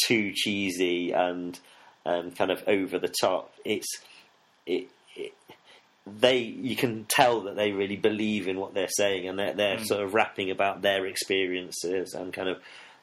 too 0.06 0.32
cheesy 0.34 1.12
and 1.12 1.58
um, 2.06 2.30
kind 2.32 2.50
of 2.50 2.62
over 2.66 2.98
the 2.98 3.12
top. 3.20 3.52
It's 3.64 3.88
it, 4.66 4.88
it 5.14 5.32
they 6.06 6.38
you 6.38 6.76
can 6.76 7.04
tell 7.04 7.42
that 7.42 7.56
they 7.56 7.72
really 7.72 7.96
believe 7.96 8.48
in 8.48 8.58
what 8.58 8.74
they're 8.74 8.88
saying 8.88 9.28
and 9.28 9.38
they're, 9.38 9.54
they're 9.54 9.76
mm. 9.76 9.86
sort 9.86 10.02
of 10.02 10.14
rapping 10.14 10.50
about 10.50 10.82
their 10.82 11.06
experiences 11.06 12.14
and 12.14 12.32
kind 12.32 12.48
of 12.48 12.58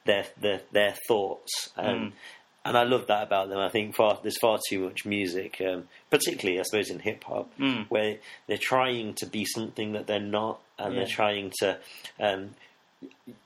their 0.05 0.25
their 0.39 0.61
their 0.71 0.95
thoughts. 1.07 1.69
And 1.75 2.13
and 2.67 2.77
I 2.77 2.83
love 2.83 3.07
that 3.07 3.23
about 3.23 3.49
them. 3.49 3.57
I 3.59 3.69
think 3.69 3.95
far, 3.95 4.19
there's 4.21 4.37
far 4.39 4.59
too 4.69 4.79
much 4.81 5.05
music, 5.05 5.61
um, 5.61 5.87
particularly 6.09 6.59
I 6.59 6.63
suppose 6.63 6.89
in 6.89 6.99
hip 6.99 7.23
hop, 7.23 7.49
where 7.89 8.17
they're 8.47 8.57
trying 8.57 9.13
to 9.15 9.25
be 9.25 9.45
something 9.45 9.93
that 9.93 10.07
they're 10.07 10.19
not, 10.19 10.59
and 10.77 10.93
Yeah. 10.93 10.99
they're 10.99 11.07
trying 11.07 11.51
to 11.59 11.77
um, 12.19 12.55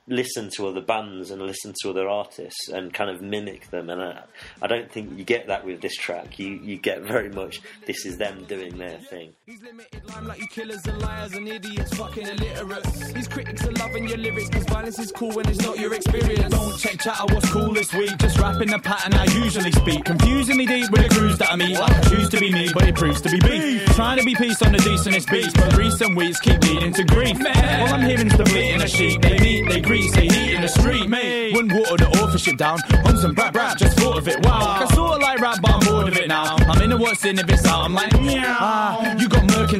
listen 0.08 0.50
to 0.50 0.68
other 0.68 0.82
bands 0.82 1.32
and 1.32 1.42
listen 1.42 1.74
to 1.82 1.90
other 1.90 2.08
artists 2.08 2.68
and 2.68 2.94
kind 2.94 3.10
of 3.10 3.22
mimic 3.22 3.70
them. 3.70 3.90
And 3.90 4.02
I, 4.02 4.24
I 4.62 4.68
don't 4.68 4.92
think 4.92 5.18
you 5.18 5.24
get 5.24 5.48
that 5.48 5.66
with 5.66 5.82
this 5.82 5.96
track. 5.96 6.38
You 6.38 6.50
you 6.50 6.78
get 6.78 7.02
very 7.02 7.30
much 7.30 7.62
this 7.86 8.06
is 8.06 8.18
them 8.18 8.44
doing 8.46 8.78
their 8.78 8.98
thing. 8.98 9.34
These 9.46 9.62
limited 9.62 10.08
limelight, 10.10 10.40
you 10.40 10.48
killers 10.48 10.86
and 10.86 11.02
liars 11.02 11.34
and 11.34 11.48
idiots, 11.48 11.94
fucking 11.96 12.28
illiterate. 12.28 12.84
These 13.14 13.28
critics 13.28 13.66
are 13.66 13.72
loving 13.72 14.08
your 14.08 14.18
lyrics, 14.18 14.50
cause 14.50 14.66
violence 14.66 15.00
is 15.00 15.12
cool 15.12 15.32
when 15.32 15.48
it's 15.48 15.62
not 15.62 15.80
your 15.80 15.94
experience. 15.94 16.54
Don't 16.54 16.78
check 16.78 17.00
chatter, 17.00 17.34
what's 17.34 17.50
cool 17.50 17.74
this 17.74 17.94
week? 17.94 18.18
Just 18.18 18.38
rapping 18.40 18.70
the 18.70 18.80
pattern 18.80 19.14
I 19.14 19.26
usually 19.26 19.72
speak. 19.72 20.06
Confusing 20.06 20.58
me 20.58 20.66
deep 20.66 20.92
with 20.92 21.08
the 21.08 21.16
crews 21.16 21.38
that 21.38 21.52
I 21.52 21.56
meet. 21.56 21.78
Like 21.78 21.92
I 21.92 22.02
choose 22.10 22.30
to 22.30 22.40
be 22.40 22.52
me, 22.52 22.70
but 22.74 22.88
it 22.88 22.96
proves 22.96 23.22
to 23.22 23.30
be 23.30 23.40
beef. 23.40 23.86
Trying 23.96 24.18
to 24.20 24.26
be 24.26 24.36
peace 24.36 24.62
on 24.62 24.72
the 24.72 24.80
decentest 24.80 25.32
beats, 25.32 25.54
but 25.54 25.76
recent 25.78 26.16
weeks 26.18 26.40
keep 26.40 26.62
leading 26.64 26.94
to 26.94 27.04
grief. 27.06 27.38
All 27.40 27.94
I'm 27.94 28.02
hearing's 28.02 28.36
the 28.38 28.44
bleating 28.44 28.82
of 28.82 28.90
sheep. 28.90 29.22
They 29.22 29.41
meet, 29.42 29.68
they 29.68 29.82
grease, 29.82 30.14
they 30.16 30.28
heat 30.28 30.54
in 30.54 30.62
the 30.62 30.68
street, 30.68 31.10
mate. 31.10 31.54
Wouldn't 31.54 31.74
water 31.74 31.98
the 31.98 32.10
authorship 32.22 32.58
down 32.58 32.80
on 33.06 33.18
some 33.18 33.34
rap 33.34 33.56
rap, 33.56 33.78
just 33.78 33.98
thought 33.98 34.18
of 34.18 34.28
it. 34.28 34.46
Wow, 34.46 34.80
I 34.82 34.94
sort 34.94 35.16
of 35.16 35.22
like 35.22 35.40
rap, 35.40 35.60
but 35.62 35.72
I'm 35.72 35.80
bored 35.82 36.08
of 36.08 36.18
it 36.18 36.28
now. 36.28 36.56
I'm 36.58 36.82
in 36.82 36.92
the 36.92 36.98
what's 36.98 37.26
in 37.26 37.40
if 37.40 37.50
it's 37.50 37.66
out. 37.66 37.86
I'm 37.86 37.94
like, 37.94 38.14
yeah, 38.14 38.58
ah, 38.60 39.01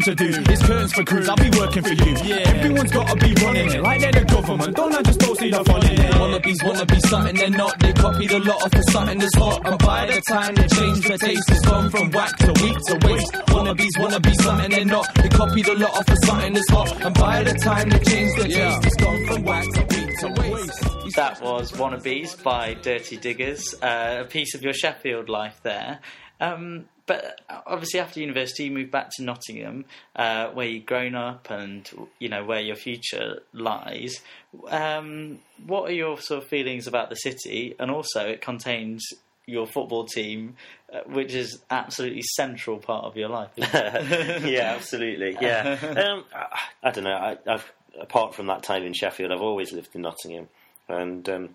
you 0.06 0.16
got 0.16 0.18
murking 0.18 0.34
to 0.34 0.42
do. 0.42 0.52
It's 0.52 0.66
curtains 0.66 0.94
for 0.94 1.04
crews, 1.04 1.30
I'll 1.30 1.36
be 1.36 1.50
working 1.58 1.84
for 1.84 1.94
you. 1.94 2.18
Yeah, 2.24 2.50
everyone's 2.50 2.92
gotta 2.92 3.16
be 3.16 3.34
running 3.44 3.72
it 3.72 3.82
like 3.82 4.02
they're 4.02 4.12
the 4.12 4.26
government. 4.26 4.76
Don't 4.76 4.94
I 4.94 5.02
just 5.02 5.20
don't 5.20 5.38
see 5.38 5.50
the 5.50 5.64
fun 5.64 5.86
in 5.86 6.00
it? 6.00 6.12
Wannabes 6.14 6.64
wanna 6.66 6.86
be 6.86 7.00
something 7.02 7.36
they're 7.36 7.50
not. 7.50 7.80
They 7.80 7.94
copy 7.94 8.28
the 8.28 8.40
lot 8.40 8.64
off 8.64 8.72
for 8.72 8.84
something 8.92 9.20
that's 9.20 9.36
hot. 9.36 9.66
And 9.66 9.80
by 9.80 10.06
the 10.08 10.22
time 10.22 10.56
they 10.56 10.68
change 10.68 11.08
the 11.08 11.18
taste, 11.18 11.50
it's 11.50 11.66
gone 11.66 11.90
from 11.90 12.12
whack 12.12 12.38
to 12.38 12.54
weak 12.64 12.78
to 12.88 13.08
waste. 13.08 13.34
Wannabes 13.34 14.00
wanna 14.00 14.20
be 14.20 14.34
something 14.36 14.72
they're 14.72 14.86
not. 14.86 15.16
They 15.16 15.30
copy 15.30 15.62
the 15.62 15.76
lot 15.76 15.94
off 15.96 16.08
for 16.08 16.16
something 16.26 16.54
that's 16.54 16.70
hot. 16.70 17.02
And 17.02 17.16
by 17.16 17.44
the 17.44 17.54
time 17.54 17.90
they 17.90 18.00
change 18.00 18.32
the 18.38 18.48
taste, 18.48 18.86
it's 18.86 18.96
gone 18.96 19.26
from 19.28 19.44
whack 19.44 19.66
to 19.74 19.82
weak 19.82 20.20
to 20.20 20.28
waste. 20.42 21.16
That 21.16 21.42
was 21.42 21.72
Wannabes 21.74 22.42
by 22.42 22.74
Dirty 22.76 23.18
Diggers, 23.18 23.76
uh, 23.82 24.24
a 24.24 24.26
piece 24.26 24.56
of 24.56 24.64
your 24.64 24.74
Sheffield 24.74 25.28
life 25.28 25.60
there. 25.62 26.00
Um, 26.40 26.86
but 27.12 27.42
obviously, 27.68 28.00
after 28.00 28.22
university, 28.22 28.64
you 28.64 28.72
moved 28.72 28.90
back 28.90 29.10
to 29.18 29.24
Nottingham, 29.24 29.84
uh, 30.16 30.48
where 30.52 30.66
you've 30.66 30.86
grown 30.86 31.14
up 31.14 31.50
and 31.50 31.90
you 32.20 32.30
know 32.30 32.46
where 32.46 32.62
your 32.62 32.78
future 32.78 33.42
lies. 33.52 34.22
Um, 34.70 35.40
what 35.66 35.90
are 35.90 35.94
your 35.94 36.18
sort 36.22 36.42
of 36.42 36.50
feelings 36.50 36.88
about 36.88 37.10
the 37.10 37.18
city? 37.18 37.76
And 37.80 37.92
also, 37.92 38.26
it 38.26 38.40
contains 38.40 39.06
your 39.46 39.68
football 39.68 40.06
team, 40.06 40.56
uh, 40.94 41.02
which 41.06 41.34
is 41.34 41.62
absolutely 41.70 42.22
central 42.22 42.78
part 42.78 43.04
of 43.04 43.18
your 43.18 43.28
life. 43.28 43.50
yeah, 43.58 44.74
absolutely. 44.78 45.38
Yeah, 45.42 45.78
um, 46.14 46.24
I, 46.34 46.60
I 46.82 46.92
don't 46.92 47.04
know. 47.04 47.12
I, 47.12 47.38
I've 47.46 47.70
apart 48.00 48.36
from 48.36 48.48
that 48.48 48.64
time 48.64 48.84
in 48.84 48.94
Sheffield, 48.94 49.34
I've 49.34 49.42
always 49.42 49.74
lived 49.74 49.90
in 49.96 50.04
Nottingham, 50.04 50.48
and 50.88 51.28
um, 51.28 51.50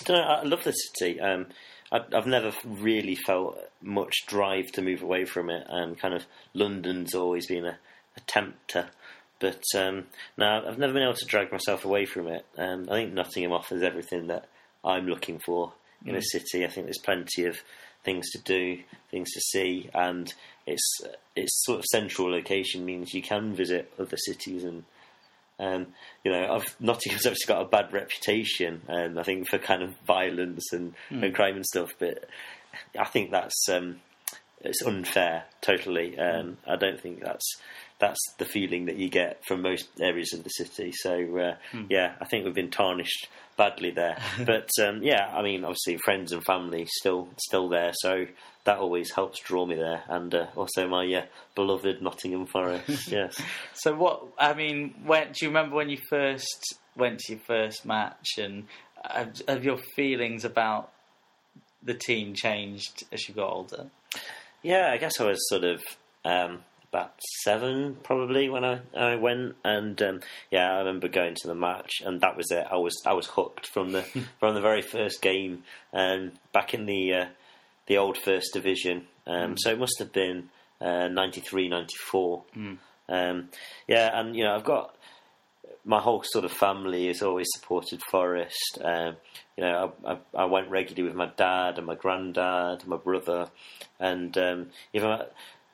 I 0.00 0.04
don't 0.06 0.16
know. 0.16 0.22
I 0.24 0.42
love 0.42 0.64
the 0.64 0.72
city. 0.72 1.20
Um, 1.20 1.46
I, 1.92 2.00
I've 2.12 2.26
never 2.26 2.52
really 2.64 3.14
felt 3.14 3.58
much 3.82 4.26
drive 4.26 4.66
to 4.72 4.82
move 4.82 5.02
away 5.02 5.24
from 5.24 5.50
it, 5.50 5.66
and 5.68 5.98
kind 5.98 6.14
of 6.14 6.24
London's 6.54 7.14
always 7.14 7.46
been 7.46 7.66
a, 7.66 7.78
a 8.16 8.20
tempter. 8.26 8.90
But 9.38 9.64
um, 9.74 10.06
no, 10.36 10.62
I've 10.66 10.78
never 10.78 10.92
been 10.92 11.02
able 11.02 11.14
to 11.14 11.26
drag 11.26 11.50
myself 11.50 11.84
away 11.84 12.04
from 12.04 12.28
it. 12.28 12.44
Um, 12.58 12.88
I 12.90 12.96
think 12.96 13.14
Nottingham 13.14 13.52
offers 13.52 13.82
everything 13.82 14.26
that 14.26 14.46
I'm 14.84 15.06
looking 15.06 15.38
for 15.38 15.72
in 16.04 16.14
a 16.14 16.22
city. 16.22 16.64
I 16.64 16.68
think 16.68 16.86
there's 16.86 16.98
plenty 16.98 17.46
of 17.46 17.58
things 18.04 18.30
to 18.30 18.38
do, 18.42 18.78
things 19.10 19.30
to 19.32 19.40
see, 19.40 19.90
and 19.94 20.32
its 20.66 21.00
its 21.36 21.64
sort 21.64 21.78
of 21.78 21.84
central 21.86 22.30
location 22.30 22.84
means 22.84 23.14
you 23.14 23.22
can 23.22 23.54
visit 23.54 23.92
other 23.98 24.16
cities 24.16 24.64
and 24.64 24.84
Um, 25.60 25.88
you 26.24 26.32
know, 26.32 26.54
I've, 26.54 26.76
Nottingham's 26.80 27.26
obviously 27.26 27.46
got 27.54 27.62
a 27.62 27.68
bad 27.68 27.92
reputation, 27.92 28.82
um, 28.88 29.18
I 29.18 29.22
think, 29.22 29.48
for 29.48 29.58
kind 29.58 29.82
of 29.82 29.94
violence 30.06 30.72
and, 30.72 30.94
and 31.10 31.34
crime 31.34 31.56
and 31.56 31.66
stuff. 31.66 31.90
But 31.98 32.24
I 32.98 33.04
think 33.04 33.30
that's 33.30 33.68
um, 33.68 34.00
it's 34.62 34.82
unfair, 34.82 35.44
totally. 35.60 36.18
Um, 36.18 36.58
I 36.66 36.76
don't 36.76 37.00
think 37.00 37.22
that's 37.22 37.56
that's 38.00 38.18
the 38.38 38.44
feeling 38.44 38.86
that 38.86 38.96
you 38.96 39.08
get 39.08 39.44
from 39.44 39.62
most 39.62 39.88
areas 40.00 40.32
of 40.32 40.42
the 40.42 40.50
city. 40.50 40.90
So 40.92 41.36
uh, 41.36 41.78
yeah, 41.88 42.14
I 42.20 42.24
think 42.24 42.44
we've 42.44 42.54
been 42.54 42.70
tarnished 42.70 43.28
badly 43.56 43.90
there. 43.90 44.16
but 44.46 44.70
um, 44.82 45.02
yeah, 45.02 45.30
I 45.32 45.42
mean, 45.42 45.64
obviously, 45.64 45.98
friends 45.98 46.32
and 46.32 46.42
family 46.44 46.86
still 46.90 47.28
still 47.38 47.68
there, 47.68 47.92
so 47.94 48.26
that 48.64 48.78
always 48.78 49.12
helps 49.12 49.40
draw 49.40 49.66
me 49.66 49.76
there. 49.76 50.02
And 50.08 50.34
uh, 50.34 50.46
also 50.56 50.88
my 50.88 51.06
uh, 51.12 51.26
beloved 51.54 52.02
Nottingham 52.02 52.46
Forest. 52.46 53.08
yes. 53.12 53.40
So 53.74 53.94
what? 53.94 54.26
I 54.38 54.54
mean, 54.54 54.94
when 55.04 55.32
do 55.32 55.44
you 55.44 55.48
remember 55.48 55.76
when 55.76 55.90
you 55.90 55.98
first 56.08 56.74
went 56.96 57.20
to 57.20 57.34
your 57.34 57.42
first 57.46 57.84
match, 57.84 58.38
and 58.38 58.64
have, 59.04 59.40
have 59.46 59.64
your 59.64 59.78
feelings 59.94 60.44
about 60.44 60.90
the 61.82 61.94
team 61.94 62.34
changed 62.34 63.04
as 63.12 63.28
you 63.28 63.34
got 63.34 63.52
older? 63.52 63.86
Yeah, 64.62 64.90
I 64.90 64.98
guess 64.98 65.20
I 65.20 65.24
was 65.24 65.48
sort 65.48 65.64
of 65.64 65.82
um, 66.24 66.60
about 66.92 67.14
seven 67.44 67.96
probably 68.02 68.48
when 68.48 68.64
I, 68.64 68.80
I 68.96 69.14
went, 69.16 69.54
and 69.64 70.00
um, 70.02 70.20
yeah, 70.50 70.72
I 70.74 70.78
remember 70.78 71.08
going 71.08 71.36
to 71.36 71.48
the 71.48 71.54
match, 71.54 72.02
and 72.04 72.20
that 72.20 72.36
was 72.36 72.50
it. 72.50 72.66
I 72.70 72.76
was 72.76 73.00
I 73.06 73.12
was 73.12 73.26
hooked 73.26 73.66
from 73.66 73.92
the 73.92 74.02
from 74.40 74.54
the 74.54 74.60
very 74.60 74.82
first 74.82 75.22
game, 75.22 75.62
um, 75.92 76.32
back 76.52 76.74
in 76.74 76.86
the 76.86 77.14
uh, 77.14 77.26
the 77.86 77.98
old 77.98 78.18
first 78.18 78.52
division. 78.52 79.06
Um, 79.26 79.56
So 79.56 79.70
it 79.70 79.78
must 79.78 79.98
have 80.00 80.12
been 80.12 80.48
uh, 80.80 81.08
93, 81.08 81.68
94. 81.68 82.42
Um, 83.08 83.48
yeah, 83.86 84.10
and 84.18 84.34
you 84.36 84.44
know 84.44 84.54
I've 84.54 84.64
got 84.64 84.94
my 85.84 86.00
whole 86.00 86.22
sort 86.24 86.44
of 86.44 86.52
family 86.52 87.06
has 87.06 87.22
always 87.22 87.46
supported 87.54 88.00
Forest. 88.10 88.78
Um, 88.84 89.16
you 89.56 89.64
know, 89.64 89.92
I, 90.04 90.12
I, 90.12 90.18
I 90.42 90.44
went 90.44 90.70
regularly 90.70 91.04
with 91.08 91.16
my 91.16 91.30
dad 91.36 91.78
and 91.78 91.86
my 91.86 91.94
granddad 91.94 92.80
and 92.80 92.88
my 92.88 92.96
brother, 92.96 93.48
and 93.98 94.36
um, 94.38 94.66
even 94.92 95.08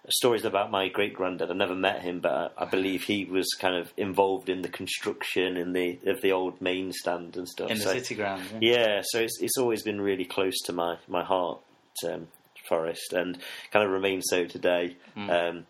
stories 0.09 0.45
about 0.45 0.71
my 0.71 0.89
great 0.89 1.15
granddad. 1.15 1.51
I 1.51 1.55
never 1.55 1.75
met 1.75 2.03
him, 2.03 2.21
but 2.21 2.33
I, 2.59 2.63
I 2.63 2.65
believe 2.67 3.03
he 3.03 3.25
was 3.25 3.47
kind 3.61 3.75
of 3.77 3.93
involved 3.97 4.49
in 4.49 4.63
the 4.63 4.69
construction 4.69 5.57
in 5.57 5.73
the 5.73 5.99
of 6.07 6.21
the 6.23 6.33
old 6.33 6.61
main 6.61 6.93
stand 6.93 7.37
and 7.37 7.49
stuff. 7.49 7.71
In 7.71 7.79
the 7.79 7.83
So- 7.85 7.93
city 7.93 8.15
ground, 8.15 8.43
yeah. 8.61 8.71
yeah, 8.79 9.01
so 9.05 9.21
it's 9.21 9.41
it's 9.41 9.59
always 9.59 9.83
been 9.83 10.01
really 10.01 10.25
close 10.25 10.57
to 10.67 10.73
my 10.73 10.97
my 11.09 11.25
heart, 11.25 11.61
um, 12.09 12.29
Forest, 12.69 13.13
and 13.13 13.39
kind 13.73 13.85
of 13.85 13.91
remains 13.91 14.25
so 14.29 14.45
today. 14.47 14.97
Um, 15.17 15.67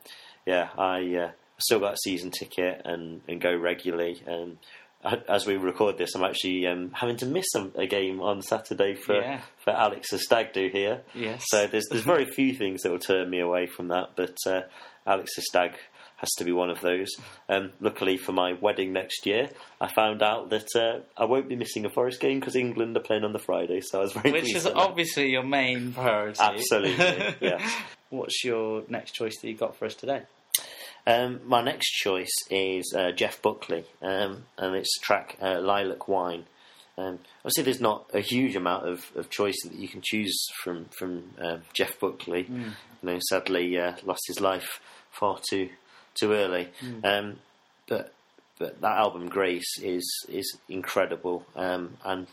yeah, 0.46 0.68
I 0.78 1.14
uh, 1.16 1.30
still 1.58 1.80
got 1.80 1.94
a 1.94 1.98
season 2.04 2.30
ticket 2.30 2.82
and, 2.84 3.20
and 3.28 3.40
go 3.40 3.54
regularly. 3.56 4.22
And 4.26 4.58
I- 4.58 4.85
as 5.04 5.46
we 5.46 5.56
record 5.56 5.98
this, 5.98 6.14
I'm 6.14 6.24
actually 6.24 6.66
um, 6.66 6.90
having 6.92 7.16
to 7.18 7.26
miss 7.26 7.46
a, 7.54 7.70
a 7.76 7.86
game 7.86 8.20
on 8.20 8.42
Saturday 8.42 8.94
for 8.94 9.14
Yeah. 9.16 9.40
for 9.58 9.70
Alex 9.70 10.10
the 10.10 10.18
Stag 10.18 10.52
Do 10.52 10.68
here. 10.72 11.02
Yes. 11.14 11.44
So 11.48 11.66
there's 11.66 11.86
there's 11.90 12.02
very 12.04 12.24
few 12.26 12.54
things 12.54 12.82
that 12.82 12.90
will 12.90 12.98
turn 12.98 13.30
me 13.30 13.40
away 13.40 13.66
from 13.66 13.88
that, 13.88 14.10
but 14.16 14.36
uh, 14.46 14.62
Alex 15.06 15.36
the 15.36 15.42
Stag 15.42 15.72
has 16.18 16.30
to 16.38 16.44
be 16.44 16.50
one 16.52 16.70
of 16.70 16.80
those. 16.80 17.08
Um, 17.46 17.72
luckily 17.78 18.16
for 18.16 18.32
my 18.32 18.54
wedding 18.54 18.92
next 18.94 19.26
year, 19.26 19.50
I 19.82 19.92
found 19.92 20.22
out 20.22 20.48
that 20.48 20.66
uh, 20.74 21.00
I 21.14 21.26
won't 21.26 21.46
be 21.46 21.56
missing 21.56 21.84
a 21.84 21.90
Forest 21.90 22.20
game 22.20 22.40
because 22.40 22.56
England 22.56 22.96
are 22.96 23.00
playing 23.00 23.22
on 23.22 23.34
the 23.34 23.38
Friday. 23.38 23.82
So 23.82 23.98
I 23.98 24.02
was 24.02 24.12
very 24.12 24.32
Which 24.32 24.54
is 24.56 24.66
obviously 24.66 25.30
your 25.30 25.42
main 25.42 25.92
priority. 25.92 26.40
Absolutely, 26.40 27.36
yes. 27.48 27.76
What's 28.08 28.42
your 28.44 28.84
next 28.88 29.12
choice 29.12 29.34
that 29.42 29.48
you 29.48 29.56
got 29.56 29.76
for 29.76 29.84
us 29.84 29.94
today? 29.94 30.22
Um, 31.06 31.40
my 31.46 31.62
next 31.62 31.90
choice 31.90 32.32
is 32.50 32.92
uh, 32.96 33.12
Jeff 33.12 33.40
Buckley, 33.40 33.84
um, 34.02 34.44
and 34.58 34.74
it's 34.74 34.98
track 34.98 35.36
uh, 35.40 35.60
Lilac 35.60 36.08
Wine. 36.08 36.44
Um, 36.98 37.18
obviously, 37.40 37.64
there's 37.64 37.80
not 37.80 38.06
a 38.14 38.20
huge 38.20 38.56
amount 38.56 38.88
of, 38.88 39.04
of 39.14 39.30
choice 39.30 39.56
that 39.64 39.74
you 39.74 39.86
can 39.86 40.00
choose 40.02 40.36
from 40.62 40.86
from 40.98 41.30
uh, 41.40 41.58
Jeff 41.74 42.00
Buckley. 42.00 42.46
You 43.02 43.10
know, 43.12 43.18
sadly, 43.28 43.78
uh, 43.78 43.92
lost 44.04 44.22
his 44.26 44.40
life 44.40 44.80
far 45.12 45.38
too 45.48 45.68
too 46.18 46.32
early. 46.32 46.68
Um, 47.04 47.36
but 47.86 48.12
but 48.58 48.80
that 48.80 48.96
album 48.98 49.28
Grace 49.28 49.78
is 49.82 50.26
is 50.28 50.56
incredible, 50.68 51.46
um, 51.54 51.98
and 52.04 52.26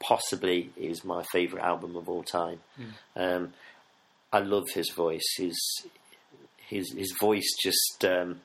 possibly 0.00 0.70
is 0.76 1.04
my 1.04 1.22
favourite 1.32 1.64
album 1.64 1.96
of 1.96 2.08
all 2.08 2.22
time. 2.24 2.60
Um, 3.16 3.52
I 4.32 4.40
love 4.40 4.68
his 4.74 4.90
voice. 4.90 5.24
His 5.38 5.56
his 6.68 6.92
his 6.92 7.14
voice 7.20 7.54
just 7.62 8.04
um, 8.04 8.40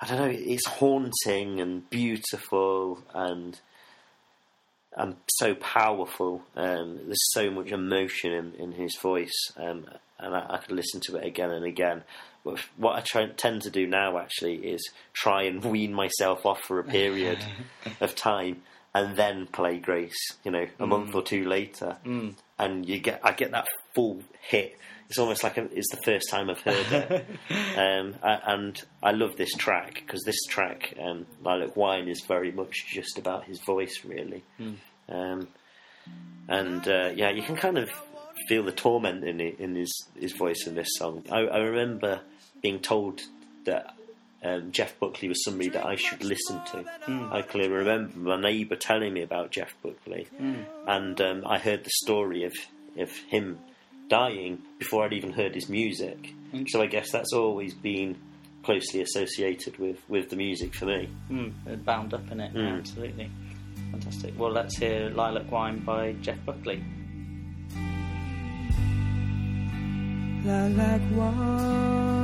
I 0.00 0.06
don't 0.06 0.18
know. 0.18 0.32
It's 0.32 0.66
haunting 0.66 1.60
and 1.60 1.88
beautiful 1.90 3.02
and 3.14 3.60
and 4.96 5.16
so 5.38 5.54
powerful. 5.54 6.42
Um, 6.56 7.00
there's 7.04 7.32
so 7.32 7.50
much 7.50 7.70
emotion 7.70 8.32
in, 8.32 8.54
in 8.54 8.72
his 8.72 8.96
voice, 8.96 9.52
um, 9.56 9.86
and 10.18 10.34
I, 10.34 10.46
I 10.50 10.56
could 10.58 10.74
listen 10.74 11.00
to 11.06 11.16
it 11.16 11.26
again 11.26 11.50
and 11.50 11.64
again. 11.64 12.02
But 12.44 12.60
what 12.76 12.96
I 12.96 13.00
try, 13.00 13.26
tend 13.26 13.62
to 13.62 13.70
do 13.70 13.86
now 13.86 14.18
actually 14.18 14.56
is 14.56 14.90
try 15.12 15.42
and 15.42 15.62
wean 15.62 15.92
myself 15.92 16.46
off 16.46 16.62
for 16.62 16.80
a 16.80 16.84
period 16.84 17.38
of 18.00 18.14
time 18.16 18.62
and 18.94 19.16
then 19.16 19.46
play 19.46 19.78
Grace. 19.78 20.18
You 20.44 20.50
know, 20.50 20.66
a 20.78 20.86
month 20.86 21.14
or 21.14 21.22
two 21.22 21.44
later, 21.44 21.98
and 22.58 22.88
you 22.88 22.98
get 22.98 23.20
I 23.22 23.32
get 23.32 23.50
that 23.50 23.66
full 23.94 24.22
hit. 24.40 24.76
It's 25.08 25.18
almost 25.18 25.42
like 25.42 25.56
a, 25.58 25.64
it's 25.76 25.90
the 25.90 26.00
first 26.04 26.30
time 26.30 26.48
I've 26.50 26.60
heard 26.60 26.86
it, 26.92 27.26
um, 27.76 28.14
a- 28.22 28.40
and 28.46 28.80
I 29.02 29.10
love 29.10 29.36
this 29.36 29.52
track 29.54 29.94
because 30.06 30.22
this 30.22 30.40
track, 30.48 30.94
um, 31.02 31.26
Lilac 31.44 31.76
Wine, 31.76 32.06
is 32.08 32.22
very 32.28 32.52
much 32.52 32.86
just 32.88 33.18
about 33.18 33.44
his 33.44 33.58
voice, 33.66 34.04
really. 34.04 34.44
Um, 35.08 35.48
and 36.48 36.86
uh, 36.86 37.10
yeah, 37.14 37.30
you 37.30 37.42
can 37.42 37.56
kind 37.56 37.78
of 37.78 37.90
feel 38.48 38.62
the 38.62 38.72
torment 38.72 39.24
in 39.24 39.40
it, 39.40 39.58
in 39.60 39.74
his 39.74 39.92
his 40.18 40.32
voice 40.32 40.66
in 40.66 40.74
this 40.74 40.88
song. 40.96 41.24
I, 41.30 41.40
I 41.40 41.58
remember 41.58 42.20
being 42.62 42.78
told 42.80 43.20
that 43.64 43.94
um, 44.44 44.70
Jeff 44.72 44.98
Buckley 44.98 45.28
was 45.28 45.42
somebody 45.44 45.70
that 45.70 45.84
I 45.86 45.96
should 45.96 46.22
listen 46.24 46.60
to. 46.72 46.84
I 47.32 47.42
clearly 47.42 47.70
remember 47.72 48.16
my 48.18 48.40
neighbour 48.40 48.76
telling 48.76 49.12
me 49.12 49.22
about 49.22 49.50
Jeff 49.50 49.74
Buckley, 49.82 50.28
and 50.86 51.20
um, 51.20 51.42
I 51.46 51.58
heard 51.58 51.84
the 51.84 51.90
story 52.04 52.44
of 52.44 52.52
of 52.96 53.10
him 53.28 53.58
dying 54.10 54.60
before 54.78 55.04
I'd 55.04 55.14
even 55.14 55.32
heard 55.32 55.54
his 55.54 55.70
music. 55.70 56.34
So 56.68 56.82
I 56.82 56.86
guess 56.86 57.10
that's 57.10 57.32
always 57.32 57.72
been 57.72 58.16
closely 58.62 59.00
associated 59.00 59.78
with, 59.78 59.98
with 60.08 60.28
the 60.28 60.36
music 60.36 60.74
for 60.74 60.84
me. 60.84 61.08
Mm, 61.30 61.84
bound 61.84 62.12
up 62.12 62.30
in 62.30 62.40
it, 62.40 62.52
yeah, 62.54 62.74
absolutely. 62.74 63.30
Fantastic. 63.92 64.38
Well, 64.38 64.50
let's 64.50 64.76
hear 64.76 65.10
Lilac 65.10 65.50
Wine 65.50 65.78
by 65.78 66.12
Jeff 66.20 66.44
Buckley. 66.44 66.84
lilac 70.44 71.02
wine 71.12 72.19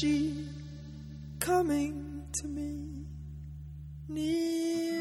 she 0.00 0.32
coming 1.40 2.26
to 2.32 2.48
me? 2.48 3.04
Nearly 4.08 5.00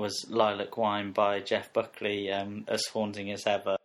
was 0.00 0.26
Lilac 0.28 0.76
Wine 0.76 1.12
by 1.12 1.40
Jeff 1.40 1.72
Buckley, 1.72 2.32
um, 2.32 2.64
as 2.68 2.82
haunting 2.92 3.30
as 3.30 3.46
ever. 3.46 3.76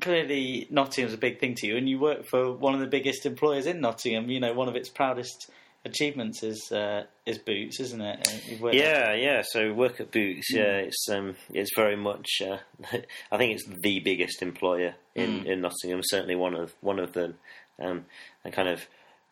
Clearly, 0.00 0.66
Nottingham's 0.70 1.14
a 1.14 1.18
big 1.18 1.40
thing 1.40 1.54
to 1.56 1.66
you, 1.66 1.76
and 1.76 1.88
you 1.88 1.98
work 1.98 2.26
for 2.26 2.52
one 2.52 2.74
of 2.74 2.80
the 2.80 2.86
biggest 2.86 3.26
employers 3.26 3.66
in 3.66 3.80
Nottingham. 3.80 4.30
You 4.30 4.40
know, 4.40 4.52
one 4.54 4.68
of 4.68 4.76
its 4.76 4.88
proudest 4.88 5.50
achievements 5.88 6.42
is 6.42 6.70
uh, 6.72 7.04
is 7.26 7.38
Boots, 7.38 7.80
isn't 7.80 8.00
it? 8.00 8.28
Uh, 8.62 8.68
Yeah, 8.74 9.14
yeah. 9.14 9.42
So 9.44 9.72
work 9.72 10.00
at 10.00 10.10
Boots. 10.10 10.52
Yeah, 10.52 10.78
it's 10.78 11.08
um, 11.10 11.36
it's 11.52 11.70
very 11.74 11.96
much. 11.96 12.28
Uh, 12.44 12.58
I 13.32 13.36
think 13.36 13.52
it's 13.54 13.66
the 13.66 14.00
biggest 14.00 14.42
employer 14.42 14.94
in, 15.14 15.46
in 15.46 15.60
Nottingham. 15.60 16.00
Certainly 16.02 16.36
one 16.36 16.54
of 16.54 16.74
one 16.80 16.98
of 16.98 17.12
them. 17.12 17.34
Um, 17.80 18.06
and 18.44 18.52
kind 18.52 18.68
of 18.68 18.86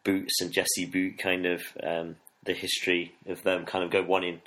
Boots 0.05 0.41
and 0.41 0.53
Jesse 0.53 0.85
Boot, 0.87 1.19
kind 1.19 1.47
of 1.47 1.63
um, 1.83 2.17
the 2.45 2.53
history 2.53 3.15
of 3.27 3.43
them, 3.43 3.65
kind 3.67 3.85
of 3.85 3.91
go 3.91 4.03
one 4.03 4.23
in 4.25 4.41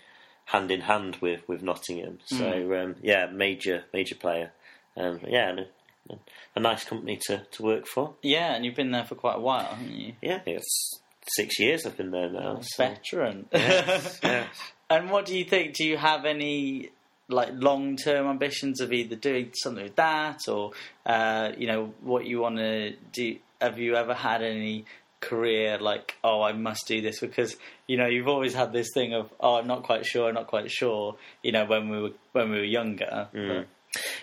hand 0.45 0.72
in 0.72 0.82
hand 0.82 1.17
with 1.22 1.41
with 1.48 1.62
Nottingham. 1.62 2.19
So 2.26 2.74
um, 2.82 2.95
yeah, 3.02 3.26
major 3.28 3.84
major 3.93 4.15
player. 4.15 4.52
Um, 4.98 5.19
yeah, 5.28 5.50
and 5.50 5.60
a, 5.60 6.15
a 6.56 6.60
nice 6.60 6.84
company 6.84 7.17
to, 7.28 7.45
to 7.52 7.63
work 7.63 7.86
for. 7.88 8.15
yeah, 8.22 8.56
and 8.56 8.65
you've 8.65 8.76
been 8.76 8.91
there 8.91 9.06
for 9.06 9.15
quite 9.15 9.36
a 9.38 9.39
while, 9.39 9.65
haven't 9.65 9.91
you? 9.91 10.13
Yeah, 10.22 10.41
it's 10.45 11.00
six 11.36 11.60
years 11.60 11.86
I've 11.86 11.98
been 11.98 12.12
there 12.12 12.30
now. 12.30 12.60
so- 12.62 12.84
Veteran. 12.86 13.46
yes, 13.52 14.20
yes. 14.24 14.48
And 14.89 15.10
what 15.12 15.26
do 15.26 15.38
you 15.38 15.46
think? 15.46 15.76
Do 15.76 15.86
you 15.86 15.98
have 15.98 16.26
any 16.26 16.89
like 17.28 17.50
long 17.54 17.96
term 17.96 18.28
ambitions 18.28 18.82
of 18.82 18.92
either 18.92 19.15
doing 19.15 19.52
something 19.54 19.84
with 19.84 19.96
that 19.98 20.39
or 20.48 20.72
uh, 21.06 21.52
you 21.58 21.68
know 21.68 21.94
what 22.02 22.26
you 22.26 22.39
want 22.39 22.58
to 22.58 22.94
do? 23.12 23.38
Have 23.62 23.78
you 23.78 23.96
ever 23.96 24.13
had 24.13 24.42
any 24.42 24.86
career 25.22 25.78
like 25.78 26.15
oh 26.24 26.42
I 26.42 26.54
must 26.54 26.88
do 26.88 27.02
this 27.02 27.20
because 27.20 27.58
you 27.88 27.98
know 27.98 28.08
you've 28.08 28.30
always 28.30 28.54
had 28.54 28.72
this 28.72 28.88
thing 28.94 29.13
of 29.13 29.30
oh 29.42 29.56
I'm 29.56 29.68
not 29.68 29.84
quite 29.84 30.06
sure, 30.06 30.30
I'm 30.30 30.34
not 30.36 30.48
quite 30.48 30.72
sure. 30.72 31.18
You 31.44 31.52
know 31.52 31.65
when 31.65 31.89
we 31.89 32.02
were 32.02 32.12
when 32.32 32.50
we 32.52 32.58
were 32.58 32.63
younger. 32.63 33.28
But- 33.34 33.68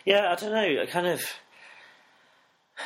Yeah, 0.04 0.30
I 0.32 0.36
don't 0.36 0.52
know. 0.52 0.82
I 0.82 0.86
kind 0.86 1.06
of, 1.08 1.20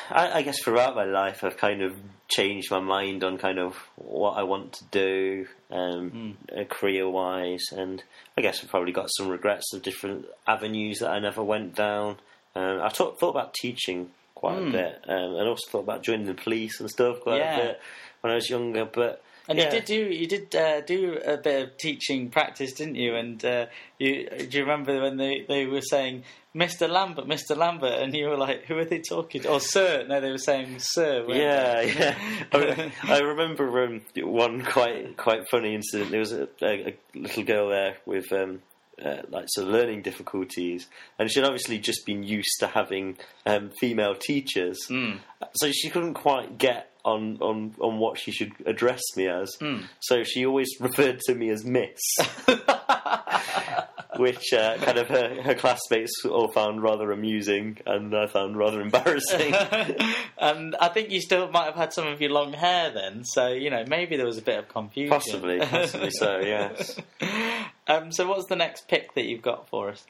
I, 0.09 0.39
I 0.39 0.41
guess 0.41 0.59
throughout 0.61 0.95
my 0.95 1.05
life, 1.05 1.43
I've 1.43 1.57
kind 1.57 1.81
of 1.81 1.95
changed 2.27 2.71
my 2.71 2.79
mind 2.79 3.23
on 3.23 3.37
kind 3.37 3.59
of 3.59 3.75
what 3.95 4.37
I 4.37 4.43
want 4.43 4.73
to 4.73 4.83
do, 4.85 5.47
um, 5.69 6.37
uh, 6.55 6.63
career-wise, 6.63 7.63
and 7.71 8.01
I 8.37 8.41
guess 8.41 8.63
I've 8.63 8.69
probably 8.69 8.93
got 8.93 9.09
some 9.17 9.27
regrets 9.29 9.73
of 9.73 9.81
different 9.81 10.25
avenues 10.47 10.99
that 10.99 11.11
I 11.11 11.19
never 11.19 11.43
went 11.43 11.75
down. 11.75 12.17
Um, 12.55 12.81
I 12.81 12.89
thought 12.89 13.19
thought 13.19 13.29
about 13.31 13.53
teaching 13.53 14.11
quite 14.35 14.57
a 14.59 14.71
bit, 14.71 15.03
um, 15.07 15.35
and 15.35 15.47
also 15.47 15.69
thought 15.69 15.83
about 15.83 16.03
joining 16.03 16.25
the 16.25 16.33
police 16.33 16.79
and 16.79 16.89
stuff 16.89 17.19
quite 17.21 17.37
Yeah. 17.37 17.57
a 17.57 17.61
bit 17.67 17.81
when 18.21 18.31
I 18.31 18.35
was 18.35 18.49
younger. 18.49 18.85
But 18.85 19.21
And 19.47 19.57
yeah. 19.57 19.65
you 19.65 19.71
did 19.71 19.85
do 19.85 19.95
you 19.95 20.27
did 20.27 20.55
uh, 20.55 20.81
do 20.81 21.19
a 21.25 21.37
bit 21.37 21.63
of 21.63 21.77
teaching 21.77 22.29
practice, 22.29 22.73
didn't 22.73 22.95
you? 22.95 23.15
And 23.15 23.43
uh, 23.43 23.65
you 23.97 24.29
do 24.29 24.57
you 24.57 24.63
remember 24.63 25.01
when 25.01 25.17
they, 25.17 25.45
they 25.47 25.65
were 25.65 25.81
saying 25.81 26.23
Mr. 26.55 26.89
Lambert, 26.89 27.25
Mr. 27.27 27.55
Lambert, 27.55 27.99
and 28.01 28.13
you 28.13 28.27
were 28.27 28.37
like, 28.37 28.65
who 28.65 28.77
are 28.77 28.85
they 28.85 28.99
talking 28.99 29.41
to? 29.41 29.49
Or 29.49 29.59
Sir? 29.59 30.05
No, 30.07 30.19
they 30.19 30.31
were 30.31 30.37
saying 30.37 30.75
Sir. 30.79 31.25
Yeah, 31.29 31.73
they? 31.75 31.93
yeah. 31.93 32.17
I, 32.51 32.57
re- 32.57 32.91
I 33.03 33.19
remember 33.19 33.83
um, 33.83 34.01
one 34.17 34.63
quite 34.63 35.17
quite 35.17 35.49
funny 35.49 35.73
incident. 35.73 36.11
There 36.11 36.19
was 36.19 36.33
a, 36.33 36.47
a, 36.61 36.95
little 37.15 37.43
girl 37.43 37.69
there 37.69 37.97
with 38.05 38.31
um, 38.33 38.61
uh, 39.03 39.23
like 39.29 39.45
some 39.47 39.65
learning 39.65 40.03
difficulties, 40.03 40.87
and 41.17 41.31
she'd 41.31 41.43
obviously 41.43 41.79
just 41.79 42.05
been 42.05 42.23
used 42.23 42.59
to 42.59 42.67
having 42.67 43.17
um, 43.45 43.71
female 43.79 44.15
teachers, 44.15 44.77
so 45.55 45.71
she 45.71 45.89
couldn't 45.89 46.13
quite 46.13 46.57
get 46.57 46.90
on, 47.03 47.37
on 47.41 47.75
on 47.79 47.97
what 47.97 48.17
she 48.19 48.31
should 48.31 48.51
address 48.65 49.01
me 49.15 49.27
as. 49.27 49.57
So 49.99 50.23
she 50.23 50.45
always 50.45 50.69
referred 50.79 51.19
to 51.21 51.35
me 51.35 51.49
as 51.49 51.63
Miss. 51.65 51.99
Which 54.17 54.51
uh, 54.53 54.77
kind 54.77 54.97
of 54.97 55.07
her, 55.07 55.41
her 55.41 55.55
classmates 55.55 56.11
all 56.25 56.51
found 56.51 56.83
rather 56.83 57.11
amusing, 57.11 57.77
and 57.85 58.13
I 58.15 58.27
found 58.27 58.57
rather 58.57 58.81
embarrassing. 58.81 59.55
and 60.37 60.75
I 60.75 60.89
think 60.89 61.11
you 61.11 61.21
still 61.21 61.49
might 61.49 61.65
have 61.65 61.75
had 61.75 61.93
some 61.93 62.07
of 62.07 62.19
your 62.19 62.29
long 62.29 62.51
hair 62.51 62.91
then, 62.91 63.23
so 63.23 63.47
you 63.47 63.69
know 63.69 63.85
maybe 63.87 64.17
there 64.17 64.25
was 64.25 64.37
a 64.37 64.41
bit 64.41 64.59
of 64.59 64.67
confusion. 64.67 65.09
possibly, 65.11 65.59
possibly 65.59 66.11
so. 66.11 66.39
Yes. 66.39 66.99
Um, 67.87 68.11
so 68.11 68.25
what's 68.25 68.45
the 68.45 68.55
next 68.55 68.87
pick 68.87 69.15
that 69.15 69.25
you've 69.25 69.41
got 69.41 69.67
for 69.67 69.89
us? 69.89 70.05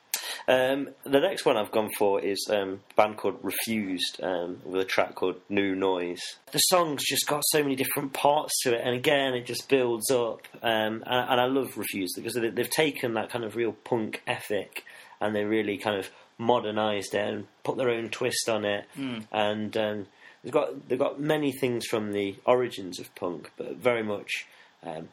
Um, 0.47 0.89
the 1.03 1.19
next 1.19 1.45
one 1.45 1.57
I've 1.57 1.71
gone 1.71 1.89
for 1.97 2.19
is 2.19 2.47
um, 2.49 2.81
a 2.91 2.93
band 2.95 3.17
called 3.17 3.39
Refused 3.43 4.19
um, 4.23 4.59
with 4.65 4.81
a 4.81 4.85
track 4.85 5.15
called 5.15 5.35
New 5.49 5.75
Noise. 5.75 6.21
The 6.51 6.59
song's 6.59 7.03
just 7.05 7.27
got 7.27 7.41
so 7.47 7.61
many 7.61 7.75
different 7.75 8.13
parts 8.13 8.53
to 8.63 8.73
it, 8.73 8.81
and 8.83 8.95
again, 8.95 9.33
it 9.33 9.45
just 9.45 9.69
builds 9.69 10.09
up. 10.11 10.47
Um, 10.61 11.03
and, 11.05 11.29
and 11.29 11.41
I 11.41 11.45
love 11.45 11.77
Refused 11.77 12.15
because 12.15 12.33
they, 12.33 12.49
they've 12.49 12.69
taken 12.69 13.13
that 13.13 13.29
kind 13.29 13.45
of 13.45 13.55
real 13.55 13.73
punk 13.73 14.21
ethic 14.27 14.83
and 15.21 15.35
they 15.35 15.43
really 15.43 15.77
kind 15.77 15.97
of 15.97 16.09
modernised 16.37 17.13
it 17.13 17.27
and 17.27 17.47
put 17.63 17.77
their 17.77 17.89
own 17.89 18.09
twist 18.09 18.49
on 18.49 18.65
it. 18.65 18.85
And 19.31 19.77
um, 19.77 20.07
they've 20.43 20.51
got 20.51 20.89
they've 20.89 20.99
got 20.99 21.19
many 21.19 21.51
things 21.51 21.85
from 21.85 22.11
the 22.11 22.35
origins 22.45 22.99
of 22.99 23.13
punk, 23.15 23.51
but 23.55 23.77
very 23.77 24.03
much 24.03 24.47
um, 24.83 25.09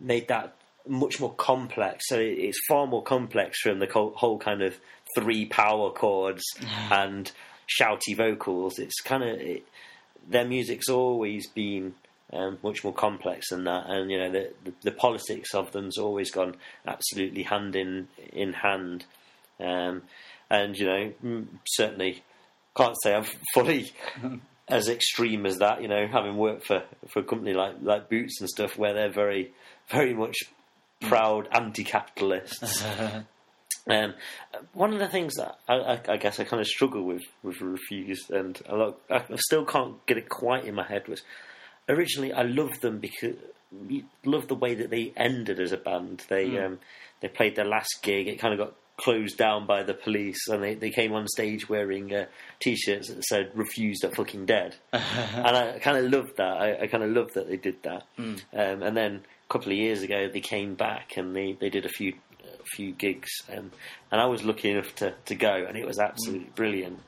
made 0.00 0.28
that 0.28 0.54
much 0.86 1.20
more 1.20 1.34
complex. 1.34 2.04
So 2.08 2.18
it's 2.18 2.58
far 2.68 2.86
more 2.86 3.02
complex 3.02 3.60
from 3.60 3.78
the 3.78 3.86
whole 3.86 4.38
kind 4.38 4.62
of 4.62 4.78
three 5.16 5.46
power 5.46 5.90
chords 5.90 6.42
and 6.90 7.30
shouty 7.80 8.16
vocals. 8.16 8.78
It's 8.78 9.00
kind 9.00 9.22
of 9.22 9.40
it, 9.40 9.66
their 10.28 10.46
music's 10.46 10.88
always 10.88 11.48
been 11.48 11.94
um, 12.32 12.58
much 12.62 12.84
more 12.84 12.92
complex 12.92 13.50
than 13.50 13.64
that, 13.64 13.86
and 13.88 14.10
you 14.10 14.18
know 14.18 14.30
the, 14.30 14.52
the 14.64 14.72
the 14.82 14.92
politics 14.92 15.54
of 15.54 15.72
them's 15.72 15.98
always 15.98 16.30
gone 16.30 16.56
absolutely 16.86 17.42
hand 17.42 17.74
in 17.74 18.08
in 18.32 18.52
hand. 18.52 19.04
Um, 19.58 20.02
and 20.48 20.76
you 20.76 20.86
know, 20.86 21.44
certainly 21.66 22.22
can't 22.76 22.96
say 23.02 23.14
I'm 23.14 23.24
fully 23.54 23.92
as 24.68 24.88
extreme 24.88 25.46
as 25.46 25.58
that. 25.58 25.82
You 25.82 25.88
know, 25.88 26.06
having 26.06 26.36
worked 26.36 26.66
for, 26.66 26.82
for 27.08 27.20
a 27.20 27.24
company 27.24 27.52
like 27.52 27.76
like 27.82 28.08
Boots 28.08 28.40
and 28.40 28.48
stuff, 28.48 28.78
where 28.78 28.94
they're 28.94 29.12
very 29.12 29.52
very 29.90 30.14
much 30.14 30.36
proud 31.00 31.48
anti-capitalists. 31.52 32.84
Um, 33.88 34.14
one 34.74 34.92
of 34.92 34.98
the 34.98 35.08
things 35.08 35.34
that 35.36 35.58
I, 35.66 35.74
I, 35.74 36.00
I 36.10 36.16
guess 36.18 36.38
I 36.38 36.44
kind 36.44 36.60
of 36.60 36.66
struggle 36.66 37.02
with 37.02 37.22
with 37.42 37.60
Refused, 37.60 38.30
and 38.30 38.60
a 38.68 38.76
lot, 38.76 39.00
I 39.08 39.24
still 39.36 39.64
can't 39.64 40.04
get 40.06 40.18
it 40.18 40.28
quite 40.28 40.64
in 40.64 40.74
my 40.74 40.86
head 40.86 41.08
was 41.08 41.22
originally 41.88 42.32
I 42.32 42.42
loved 42.42 42.82
them 42.82 42.98
because 42.98 43.36
loved 44.24 44.48
the 44.48 44.54
way 44.54 44.74
that 44.74 44.90
they 44.90 45.12
ended 45.16 45.60
as 45.60 45.72
a 45.72 45.76
band. 45.76 46.24
They 46.28 46.58
um, 46.58 46.78
they 47.20 47.28
played 47.28 47.56
their 47.56 47.64
last 47.64 48.00
gig. 48.02 48.28
It 48.28 48.38
kind 48.38 48.52
of 48.52 48.58
got 48.58 48.74
closed 48.96 49.38
down 49.38 49.66
by 49.66 49.82
the 49.82 49.94
police, 49.94 50.46
and 50.48 50.62
they, 50.62 50.74
they 50.74 50.90
came 50.90 51.12
on 51.12 51.26
stage 51.26 51.68
wearing 51.68 52.14
uh, 52.14 52.26
t-shirts 52.60 53.08
that 53.08 53.24
said 53.24 53.50
"Refused 53.54 54.04
are 54.04 54.14
fucking 54.14 54.46
dead," 54.46 54.76
and 54.92 55.56
I 55.56 55.78
kind 55.78 55.96
of 56.04 56.12
loved 56.12 56.36
that. 56.36 56.56
I, 56.56 56.82
I 56.82 56.86
kind 56.86 57.02
of 57.02 57.10
loved 57.10 57.34
that 57.34 57.48
they 57.48 57.56
did 57.56 57.82
that. 57.82 58.04
Um, 58.52 58.82
and 58.82 58.96
then 58.96 59.22
couple 59.50 59.72
of 59.72 59.78
years 59.78 60.02
ago, 60.02 60.28
they 60.32 60.40
came 60.40 60.74
back 60.74 61.16
and 61.16 61.34
they, 61.34 61.52
they 61.52 61.70
did 61.70 61.84
a 61.84 61.88
few 61.88 62.14
a 62.42 62.64
few 62.64 62.92
gigs, 62.92 63.30
um, 63.54 63.70
and 64.10 64.20
I 64.20 64.26
was 64.26 64.42
lucky 64.44 64.70
enough 64.70 64.94
to, 64.96 65.14
to 65.26 65.34
go, 65.34 65.66
and 65.66 65.76
it 65.76 65.86
was 65.86 65.98
absolutely 65.98 66.50
brilliant. 66.54 67.00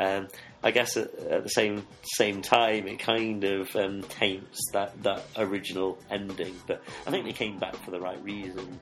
Um, 0.00 0.28
I 0.62 0.70
guess 0.70 0.96
at, 0.96 1.12
at 1.14 1.42
the 1.42 1.48
same 1.48 1.84
same 2.02 2.42
time, 2.42 2.86
it 2.86 2.98
kind 2.98 3.42
of 3.42 3.74
um, 3.74 4.02
taints 4.02 4.60
that, 4.72 5.02
that 5.02 5.24
original 5.36 5.98
ending, 6.10 6.54
but 6.66 6.82
I 7.06 7.10
think 7.10 7.24
they 7.24 7.32
came 7.32 7.58
back 7.58 7.76
for 7.84 7.90
the 7.90 8.00
right 8.00 8.22
reason. 8.22 8.78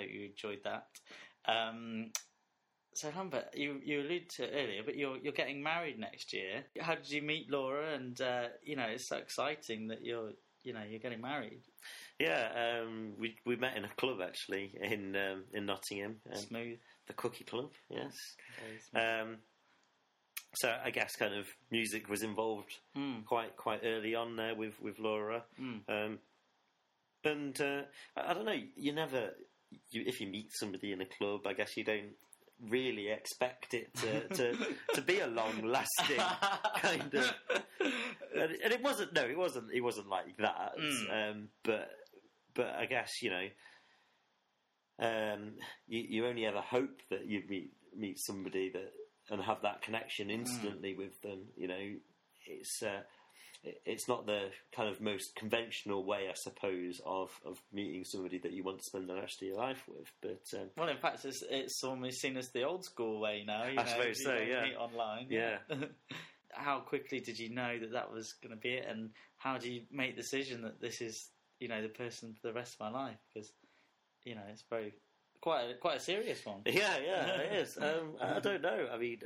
Hope 0.00 0.10
you 0.10 0.26
enjoyed 0.26 0.60
that. 0.64 0.86
Um, 1.46 2.10
So 2.94 3.10
Lambert, 3.14 3.54
you 3.54 3.80
you 3.84 4.00
alluded 4.00 4.28
to 4.36 4.44
it 4.44 4.52
earlier, 4.54 4.82
but 4.84 4.96
you're 4.96 5.18
you're 5.18 5.32
getting 5.32 5.62
married 5.62 5.98
next 5.98 6.32
year. 6.32 6.64
How 6.80 6.94
did 6.96 7.08
you 7.10 7.22
meet 7.22 7.50
Laura? 7.50 7.94
And 7.94 8.20
uh, 8.20 8.48
you 8.64 8.76
know, 8.76 8.86
it's 8.88 9.08
so 9.08 9.16
exciting 9.16 9.88
that 9.88 10.04
you're 10.04 10.32
you 10.64 10.72
know 10.72 10.82
you're 10.88 10.98
getting 11.00 11.20
married. 11.20 11.62
Yeah, 12.18 12.80
um, 12.82 13.12
we 13.18 13.36
we 13.46 13.54
met 13.56 13.76
in 13.76 13.84
a 13.84 13.88
club 14.00 14.18
actually 14.20 14.72
in 14.82 15.14
um, 15.14 15.44
in 15.52 15.66
Nottingham, 15.66 16.16
um, 16.32 16.36
Smooth. 16.48 16.78
the 17.06 17.12
Cookie 17.14 17.44
Club. 17.44 17.70
Yes. 17.88 18.14
Um, 18.94 19.36
so 20.54 20.74
I 20.84 20.90
guess 20.90 21.14
kind 21.14 21.34
of 21.34 21.46
music 21.70 22.08
was 22.08 22.22
involved 22.22 22.74
Hmm. 22.94 23.20
quite 23.26 23.56
quite 23.56 23.82
early 23.84 24.14
on 24.16 24.34
there 24.36 24.56
with 24.56 24.74
with 24.80 24.98
Laura, 24.98 25.44
um, 25.88 26.18
and 27.24 27.60
uh, 27.60 27.82
I, 28.16 28.30
I 28.30 28.34
don't 28.34 28.44
know. 28.46 28.60
You 28.76 28.92
never, 28.92 29.34
you, 29.90 30.04
if 30.06 30.20
you 30.20 30.26
meet 30.26 30.50
somebody 30.52 30.92
in 30.92 31.00
a 31.00 31.06
club, 31.06 31.46
I 31.46 31.52
guess 31.52 31.76
you 31.76 31.84
don't 31.84 32.12
really 32.68 33.08
expect 33.08 33.74
it 33.74 33.94
to 33.94 34.28
to, 34.28 34.66
to 34.94 35.00
be 35.02 35.20
a 35.20 35.26
long 35.26 35.64
lasting 35.64 36.16
kind 36.76 37.14
of. 37.14 37.32
And, 37.80 38.52
and 38.64 38.72
it 38.72 38.82
wasn't. 38.82 39.12
No, 39.12 39.22
it 39.24 39.38
wasn't. 39.38 39.72
It 39.72 39.80
wasn't 39.80 40.08
like 40.08 40.36
that. 40.38 40.72
Um, 41.12 41.48
but 41.64 41.90
but 42.54 42.74
I 42.78 42.86
guess 42.86 43.10
you 43.22 43.30
know. 43.30 43.46
Um, 45.00 45.52
you, 45.86 46.04
you 46.08 46.26
only 46.26 46.44
ever 46.44 46.60
hope 46.60 47.02
that 47.10 47.24
you 47.26 47.42
meet 47.48 47.72
meet 47.96 48.18
somebody 48.18 48.70
that 48.70 48.92
and 49.30 49.42
have 49.42 49.62
that 49.62 49.82
connection 49.82 50.30
instantly 50.30 50.94
with 50.94 51.20
them. 51.22 51.44
You 51.56 51.68
know, 51.68 51.94
it's 52.46 52.82
uh, 52.82 53.02
it's 53.62 54.08
not 54.08 54.26
the 54.26 54.50
kind 54.74 54.88
of 54.88 55.00
most 55.00 55.34
conventional 55.34 56.04
way, 56.04 56.28
I 56.30 56.34
suppose, 56.34 57.00
of 57.04 57.30
of 57.44 57.60
meeting 57.72 58.04
somebody 58.04 58.38
that 58.38 58.52
you 58.52 58.62
want 58.62 58.78
to 58.78 58.84
spend 58.84 59.08
the 59.08 59.14
rest 59.14 59.42
of 59.42 59.48
your 59.48 59.56
life 59.56 59.82
with. 59.88 60.10
But 60.22 60.58
um, 60.58 60.68
Well, 60.76 60.88
in 60.88 60.98
fact, 60.98 61.24
it's, 61.24 61.42
it's 61.48 61.82
almost 61.84 62.20
seen 62.20 62.36
as 62.36 62.50
the 62.50 62.62
old 62.64 62.84
school 62.84 63.20
way 63.20 63.44
now. 63.46 63.64
You 63.64 63.78
I 63.78 63.84
know, 63.84 63.90
suppose 63.90 64.18
you 64.20 64.24
so, 64.24 64.36
yeah. 64.36 64.62
Meet 64.62 64.76
online. 64.76 65.26
Yeah. 65.30 65.58
how 66.50 66.80
quickly 66.80 67.20
did 67.20 67.38
you 67.38 67.50
know 67.50 67.78
that 67.78 67.92
that 67.92 68.12
was 68.12 68.32
going 68.34 68.54
to 68.54 68.60
be 68.60 68.74
it, 68.74 68.86
and 68.88 69.10
how 69.36 69.58
do 69.58 69.70
you 69.70 69.82
make 69.90 70.16
the 70.16 70.22
decision 70.22 70.62
that 70.62 70.80
this 70.80 71.00
is, 71.00 71.28
you 71.60 71.68
know, 71.68 71.82
the 71.82 71.88
person 71.88 72.34
for 72.40 72.48
the 72.48 72.54
rest 72.54 72.74
of 72.74 72.80
my 72.80 72.90
life? 72.90 73.16
Because, 73.32 73.52
you 74.24 74.34
know, 74.34 74.42
it's 74.50 74.64
very 74.70 74.94
quite 75.40 75.64
a, 75.70 75.74
quite 75.74 75.96
a 75.98 76.00
serious 76.00 76.44
one. 76.44 76.62
yeah, 76.66 76.96
yeah, 77.04 77.26
it 77.38 77.52
is. 77.52 77.78
Um, 77.82 78.16
I 78.20 78.40
don't 78.40 78.62
know. 78.62 78.88
I 78.92 78.98
mean, 78.98 79.20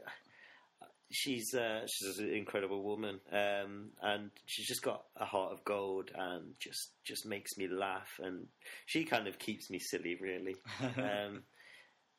she's 1.13 1.55
uh, 1.55 1.87
she's 1.87 2.19
an 2.19 2.31
incredible 2.31 2.83
woman, 2.83 3.21
um, 3.31 3.91
and 4.03 4.31
she's 4.47 4.67
just 4.67 4.83
got 4.83 5.05
a 5.17 5.25
heart 5.25 5.53
of 5.53 5.65
gold, 5.65 6.11
and 6.15 6.55
just 6.59 6.91
just 7.05 7.27
makes 7.27 7.57
me 7.57 7.69
laugh, 7.69 8.19
and 8.23 8.47
she 8.87 9.05
kind 9.05 9.29
of 9.29 9.39
keeps 9.39 9.71
me 9.71 9.79
silly, 9.79 10.17
really. 10.21 10.57
um, 10.97 11.43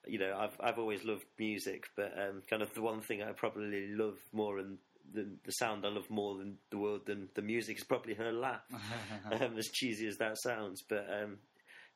you 0.05 0.19
know, 0.19 0.35
I've 0.37 0.55
I've 0.59 0.79
always 0.79 1.03
loved 1.03 1.25
music, 1.37 1.85
but 1.95 2.13
um, 2.17 2.41
kind 2.49 2.61
of 2.61 2.73
the 2.73 2.81
one 2.81 3.01
thing 3.01 3.21
I 3.21 3.31
probably 3.31 3.87
love 3.87 4.17
more 4.31 4.59
and 4.59 4.77
the, 5.13 5.27
the 5.45 5.51
sound 5.51 5.85
I 5.85 5.89
love 5.89 6.09
more 6.09 6.37
than 6.37 6.57
the 6.69 6.77
world 6.77 7.05
than 7.05 7.29
the 7.35 7.41
music 7.41 7.77
is 7.77 7.83
probably 7.83 8.13
her 8.13 8.31
laugh. 8.31 8.61
um, 9.31 9.57
as 9.57 9.67
cheesy 9.69 10.07
as 10.07 10.17
that 10.17 10.37
sounds, 10.37 10.83
but 10.87 11.07
um, 11.09 11.37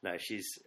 no, 0.03 0.17
she's 0.17 0.59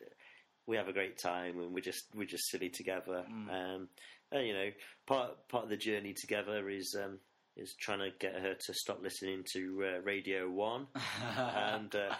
we 0.66 0.76
have 0.76 0.88
a 0.88 0.92
great 0.92 1.18
time 1.18 1.58
and 1.58 1.72
we're 1.72 1.80
just 1.80 2.04
we're 2.14 2.26
just 2.26 2.48
silly 2.48 2.68
together. 2.68 3.24
Um, 3.50 3.88
and, 4.32 4.46
you 4.46 4.52
know, 4.52 4.70
part 5.06 5.48
part 5.48 5.64
of 5.64 5.70
the 5.70 5.76
journey 5.76 6.14
together 6.14 6.68
is 6.68 6.96
um, 7.02 7.18
is 7.56 7.74
trying 7.74 7.98
to 7.98 8.10
get 8.18 8.34
her 8.40 8.54
to 8.54 8.74
stop 8.74 9.02
listening 9.02 9.44
to 9.52 9.82
uh, 9.84 10.00
Radio 10.02 10.48
One, 10.48 10.86
and 11.36 11.94
uh, 11.94 12.14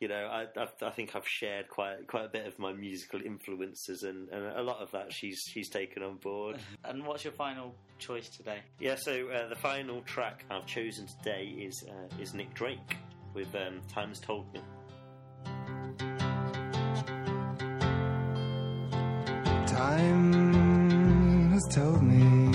you 0.00 0.08
know, 0.08 0.26
I, 0.26 0.46
I 0.56 0.66
I 0.86 0.90
think 0.90 1.14
I've 1.14 1.26
shared 1.26 1.68
quite 1.68 2.06
quite 2.06 2.24
a 2.24 2.28
bit 2.28 2.46
of 2.46 2.58
my 2.58 2.72
musical 2.72 3.20
influences, 3.22 4.02
and, 4.02 4.28
and 4.30 4.56
a 4.56 4.62
lot 4.62 4.78
of 4.78 4.90
that 4.92 5.12
she's 5.12 5.40
she's 5.48 5.68
taken 5.68 6.02
on 6.02 6.16
board. 6.16 6.58
And 6.84 7.06
what's 7.06 7.24
your 7.24 7.32
final 7.34 7.74
choice 7.98 8.28
today? 8.28 8.60
Yeah, 8.80 8.96
so 8.96 9.28
uh, 9.28 9.48
the 9.48 9.56
final 9.56 10.02
track 10.02 10.44
I've 10.50 10.66
chosen 10.66 11.06
today 11.06 11.44
is 11.44 11.84
uh, 11.88 12.20
is 12.20 12.34
Nick 12.34 12.54
Drake 12.54 12.96
with 13.34 13.54
um, 13.54 13.80
"Time's 13.88 14.20
Told 14.20 14.52
Me." 14.52 14.60
Time 19.66 20.71
has 21.62 21.74
told 21.74 22.02
me. 22.02 22.50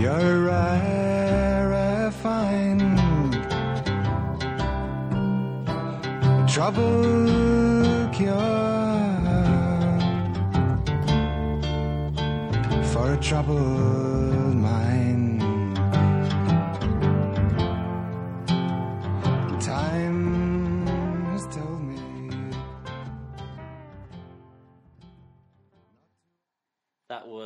You're 0.00 0.12
a 0.12 0.40
rare 0.40 2.10
find. 2.10 2.80
Trouble 6.48 8.10
cure. 8.12 8.70
For 12.92 13.14
a 13.14 13.16
troubled 13.20 14.01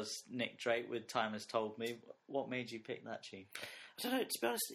was 0.06 0.22
Nick 0.30 0.58
Drake 0.58 0.88
with 0.88 1.08
"Time 1.08 1.32
Has 1.32 1.46
Told 1.46 1.78
Me." 1.78 1.98
What 2.26 2.48
made 2.48 2.70
you 2.70 2.78
pick 2.78 3.04
that 3.04 3.24
tune? 3.24 3.46
I 3.98 4.02
don't 4.02 4.12
know. 4.12 4.22
To 4.22 4.38
be 4.40 4.46
honest, 4.46 4.72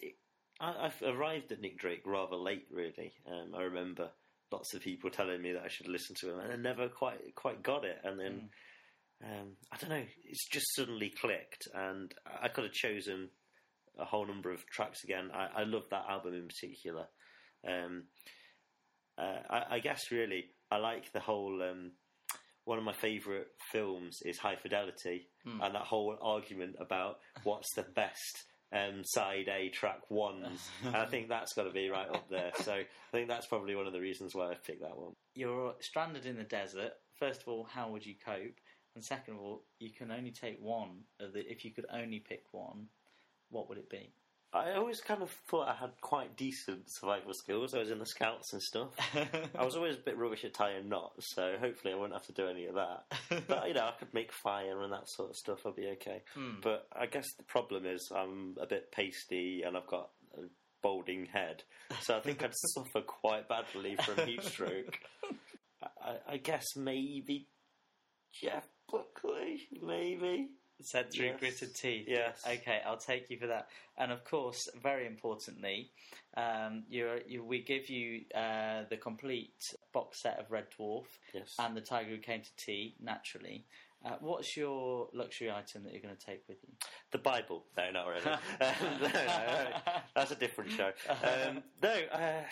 I, 0.60 0.86
I've 0.86 1.02
arrived 1.02 1.52
at 1.52 1.60
Nick 1.60 1.78
Drake 1.78 2.02
rather 2.04 2.36
late. 2.36 2.66
Really, 2.70 3.12
um, 3.26 3.54
I 3.56 3.62
remember 3.62 4.10
lots 4.50 4.74
of 4.74 4.82
people 4.82 5.10
telling 5.10 5.40
me 5.40 5.52
that 5.52 5.62
I 5.64 5.68
should 5.68 5.88
listen 5.88 6.14
to 6.20 6.30
him, 6.30 6.40
and 6.40 6.52
I 6.52 6.56
never 6.56 6.88
quite 6.88 7.34
quite 7.34 7.62
got 7.62 7.84
it. 7.84 7.98
And 8.04 8.20
then 8.20 8.50
um, 9.24 9.48
I 9.70 9.76
don't 9.78 9.90
know. 9.90 10.04
It's 10.24 10.48
just 10.48 10.66
suddenly 10.76 11.12
clicked, 11.20 11.68
and 11.74 12.12
I 12.42 12.48
could 12.48 12.64
have 12.64 12.72
chosen 12.72 13.30
a 13.98 14.04
whole 14.04 14.26
number 14.26 14.52
of 14.52 14.66
tracks 14.66 15.04
again. 15.04 15.30
I, 15.32 15.60
I 15.60 15.64
love 15.64 15.84
that 15.90 16.06
album 16.08 16.34
in 16.34 16.48
particular. 16.48 17.06
Um, 17.66 18.04
uh, 19.18 19.40
I, 19.48 19.62
I 19.72 19.78
guess 19.78 20.10
really, 20.10 20.46
I 20.70 20.76
like 20.76 21.12
the 21.12 21.20
whole. 21.20 21.62
Um, 21.62 21.92
one 22.64 22.78
of 22.78 22.84
my 22.84 22.92
favourite 22.92 23.46
films 23.70 24.22
is 24.24 24.38
High 24.38 24.56
Fidelity, 24.56 25.28
and 25.44 25.74
that 25.74 25.82
whole 25.82 26.16
argument 26.22 26.76
about 26.78 27.18
what's 27.44 27.74
the 27.74 27.82
best 27.82 28.44
um, 28.72 29.02
side 29.04 29.48
A 29.48 29.68
track 29.68 30.10
ones. 30.10 30.68
and 30.84 30.96
I 30.96 31.06
think 31.06 31.28
that's 31.28 31.52
got 31.52 31.64
to 31.64 31.70
be 31.70 31.88
right 31.90 32.08
up 32.08 32.28
there. 32.30 32.52
So 32.60 32.72
I 32.72 32.86
think 33.12 33.28
that's 33.28 33.46
probably 33.46 33.74
one 33.74 33.86
of 33.86 33.92
the 33.92 34.00
reasons 34.00 34.34
why 34.34 34.50
I've 34.50 34.64
picked 34.64 34.82
that 34.82 34.96
one. 34.96 35.12
You're 35.34 35.74
stranded 35.80 36.26
in 36.26 36.36
the 36.36 36.44
desert. 36.44 36.92
First 37.18 37.42
of 37.42 37.48
all, 37.48 37.64
how 37.64 37.90
would 37.90 38.06
you 38.06 38.14
cope? 38.24 38.58
And 38.94 39.04
second 39.04 39.34
of 39.34 39.40
all, 39.40 39.64
you 39.78 39.90
can 39.90 40.10
only 40.10 40.30
take 40.30 40.58
one. 40.60 41.04
Of 41.20 41.32
the, 41.32 41.40
if 41.50 41.64
you 41.64 41.70
could 41.70 41.86
only 41.92 42.20
pick 42.20 42.44
one, 42.52 42.86
what 43.50 43.68
would 43.68 43.78
it 43.78 43.90
be? 43.90 44.12
I 44.54 44.74
always 44.74 45.00
kind 45.00 45.22
of 45.22 45.30
thought 45.48 45.68
I 45.68 45.74
had 45.74 45.92
quite 46.02 46.36
decent 46.36 46.90
survival 46.90 47.32
skills. 47.32 47.74
I 47.74 47.78
was 47.78 47.90
in 47.90 47.98
the 47.98 48.06
scouts 48.06 48.52
and 48.52 48.60
stuff. 48.60 48.90
I 49.58 49.64
was 49.64 49.76
always 49.76 49.96
a 49.96 50.00
bit 50.00 50.18
rubbish 50.18 50.44
at 50.44 50.52
tying 50.52 50.90
knots, 50.90 51.34
so 51.34 51.56
hopefully 51.58 51.94
I 51.94 51.96
won't 51.96 52.12
have 52.12 52.26
to 52.26 52.32
do 52.32 52.48
any 52.48 52.66
of 52.66 52.74
that. 52.74 53.04
But 53.48 53.68
you 53.68 53.74
know, 53.74 53.86
I 53.86 53.94
could 53.98 54.12
make 54.12 54.30
fire 54.30 54.82
and 54.82 54.92
that 54.92 55.08
sort 55.08 55.30
of 55.30 55.36
stuff. 55.36 55.60
I'll 55.64 55.72
be 55.72 55.88
okay. 55.92 56.22
Hmm. 56.34 56.60
But 56.62 56.86
I 56.92 57.06
guess 57.06 57.32
the 57.38 57.44
problem 57.44 57.86
is 57.86 58.12
I'm 58.14 58.56
a 58.60 58.66
bit 58.66 58.92
pasty 58.92 59.62
and 59.62 59.74
I've 59.74 59.86
got 59.86 60.10
a 60.36 60.42
balding 60.82 61.26
head, 61.26 61.62
so 62.00 62.16
I 62.16 62.20
think 62.20 62.42
I'd 62.42 62.54
suffer 62.74 63.00
quite 63.00 63.48
badly 63.48 63.96
from 63.96 64.26
heat 64.26 64.42
stroke. 64.42 64.98
I, 65.82 65.86
I, 66.04 66.34
I 66.34 66.36
guess 66.36 66.76
maybe 66.76 67.48
Jeff 68.32 68.66
Buckley, 68.90 69.68
maybe. 69.80 70.50
Said 70.82 71.12
through 71.12 71.26
Yes. 71.26 71.40
gritted 71.40 71.74
teeth. 71.74 72.06
Yes. 72.08 72.42
Okay, 72.46 72.80
I'll 72.84 72.96
take 72.96 73.30
you 73.30 73.38
for 73.38 73.46
that. 73.46 73.68
And 73.96 74.10
of 74.12 74.24
course, 74.24 74.68
very 74.82 75.06
importantly, 75.06 75.90
um, 76.36 76.84
you're, 76.88 77.20
you, 77.26 77.44
we 77.44 77.60
give 77.62 77.88
you 77.88 78.22
uh, 78.34 78.82
the 78.90 78.96
complete 78.96 79.74
box 79.92 80.20
set 80.20 80.38
of 80.38 80.50
Red 80.50 80.66
Dwarf 80.78 81.04
Yes. 81.32 81.54
and 81.58 81.76
the 81.76 81.80
Tiger 81.80 82.10
Who 82.10 82.18
Came 82.18 82.42
to 82.42 82.56
Tea, 82.56 82.94
naturally. 83.00 83.64
Uh, 84.04 84.16
what's 84.20 84.56
your 84.56 85.08
luxury 85.12 85.48
item 85.50 85.84
that 85.84 85.92
you're 85.92 86.02
going 86.02 86.16
to 86.16 86.26
take 86.26 86.42
with 86.48 86.58
you? 86.64 86.70
The 87.12 87.18
Bible. 87.18 87.64
No, 87.76 87.90
not 87.92 88.06
really. 88.08 88.26
um, 88.26 88.38
no, 89.00 89.08
no, 89.08 89.10
no. 89.12 89.92
That's 90.16 90.32
a 90.32 90.34
different 90.34 90.72
show. 90.72 90.90
Um, 91.08 91.62
no, 91.80 91.94
uh, 92.12 92.42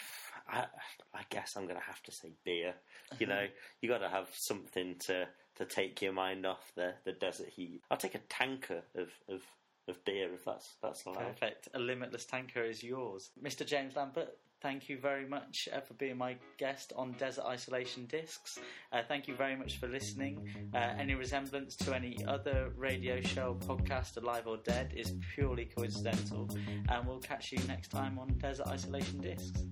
I, 0.48 0.64
I 1.12 1.22
guess 1.30 1.56
I'm 1.56 1.64
going 1.64 1.78
to 1.80 1.84
have 1.84 2.02
to 2.04 2.12
say 2.12 2.30
beer. 2.44 2.74
You 3.18 3.26
know, 3.26 3.46
you 3.80 3.88
got 3.88 3.98
to 3.98 4.08
have 4.08 4.28
something 4.32 4.94
to, 5.06 5.26
to 5.60 5.66
take 5.66 6.00
your 6.00 6.12
mind 6.14 6.46
off 6.46 6.72
the, 6.74 6.94
the 7.04 7.12
desert 7.12 7.48
heat. 7.48 7.82
I'll 7.90 7.98
take 7.98 8.14
a 8.14 8.20
tanker 8.30 8.82
of, 8.96 9.10
of, 9.28 9.42
of 9.88 10.02
beer 10.06 10.32
if 10.32 10.44
that's 10.46 10.76
that's 10.82 11.04
allowed. 11.04 11.36
Perfect. 11.38 11.68
A 11.74 11.78
limitless 11.78 12.24
tanker 12.24 12.64
is 12.64 12.82
yours. 12.82 13.30
Mr. 13.42 13.66
James 13.66 13.94
Lambert, 13.94 14.38
thank 14.62 14.88
you 14.88 14.96
very 14.98 15.28
much 15.28 15.68
uh, 15.74 15.80
for 15.80 15.92
being 15.94 16.16
my 16.16 16.36
guest 16.56 16.94
on 16.96 17.12
Desert 17.12 17.44
Isolation 17.44 18.06
Discs. 18.06 18.58
Uh, 18.90 19.02
thank 19.06 19.28
you 19.28 19.34
very 19.34 19.54
much 19.54 19.76
for 19.76 19.86
listening. 19.86 20.48
Uh, 20.72 20.94
any 20.98 21.14
resemblance 21.14 21.76
to 21.76 21.94
any 21.94 22.24
other 22.26 22.72
radio 22.74 23.20
show, 23.20 23.58
podcast, 23.66 24.16
alive 24.16 24.46
or 24.46 24.56
dead, 24.58 24.94
is 24.96 25.12
purely 25.34 25.66
coincidental. 25.66 26.48
And 26.88 27.06
we'll 27.06 27.20
catch 27.20 27.52
you 27.52 27.58
next 27.68 27.88
time 27.88 28.18
on 28.18 28.28
Desert 28.38 28.66
Isolation 28.68 29.20
Discs. 29.20 29.64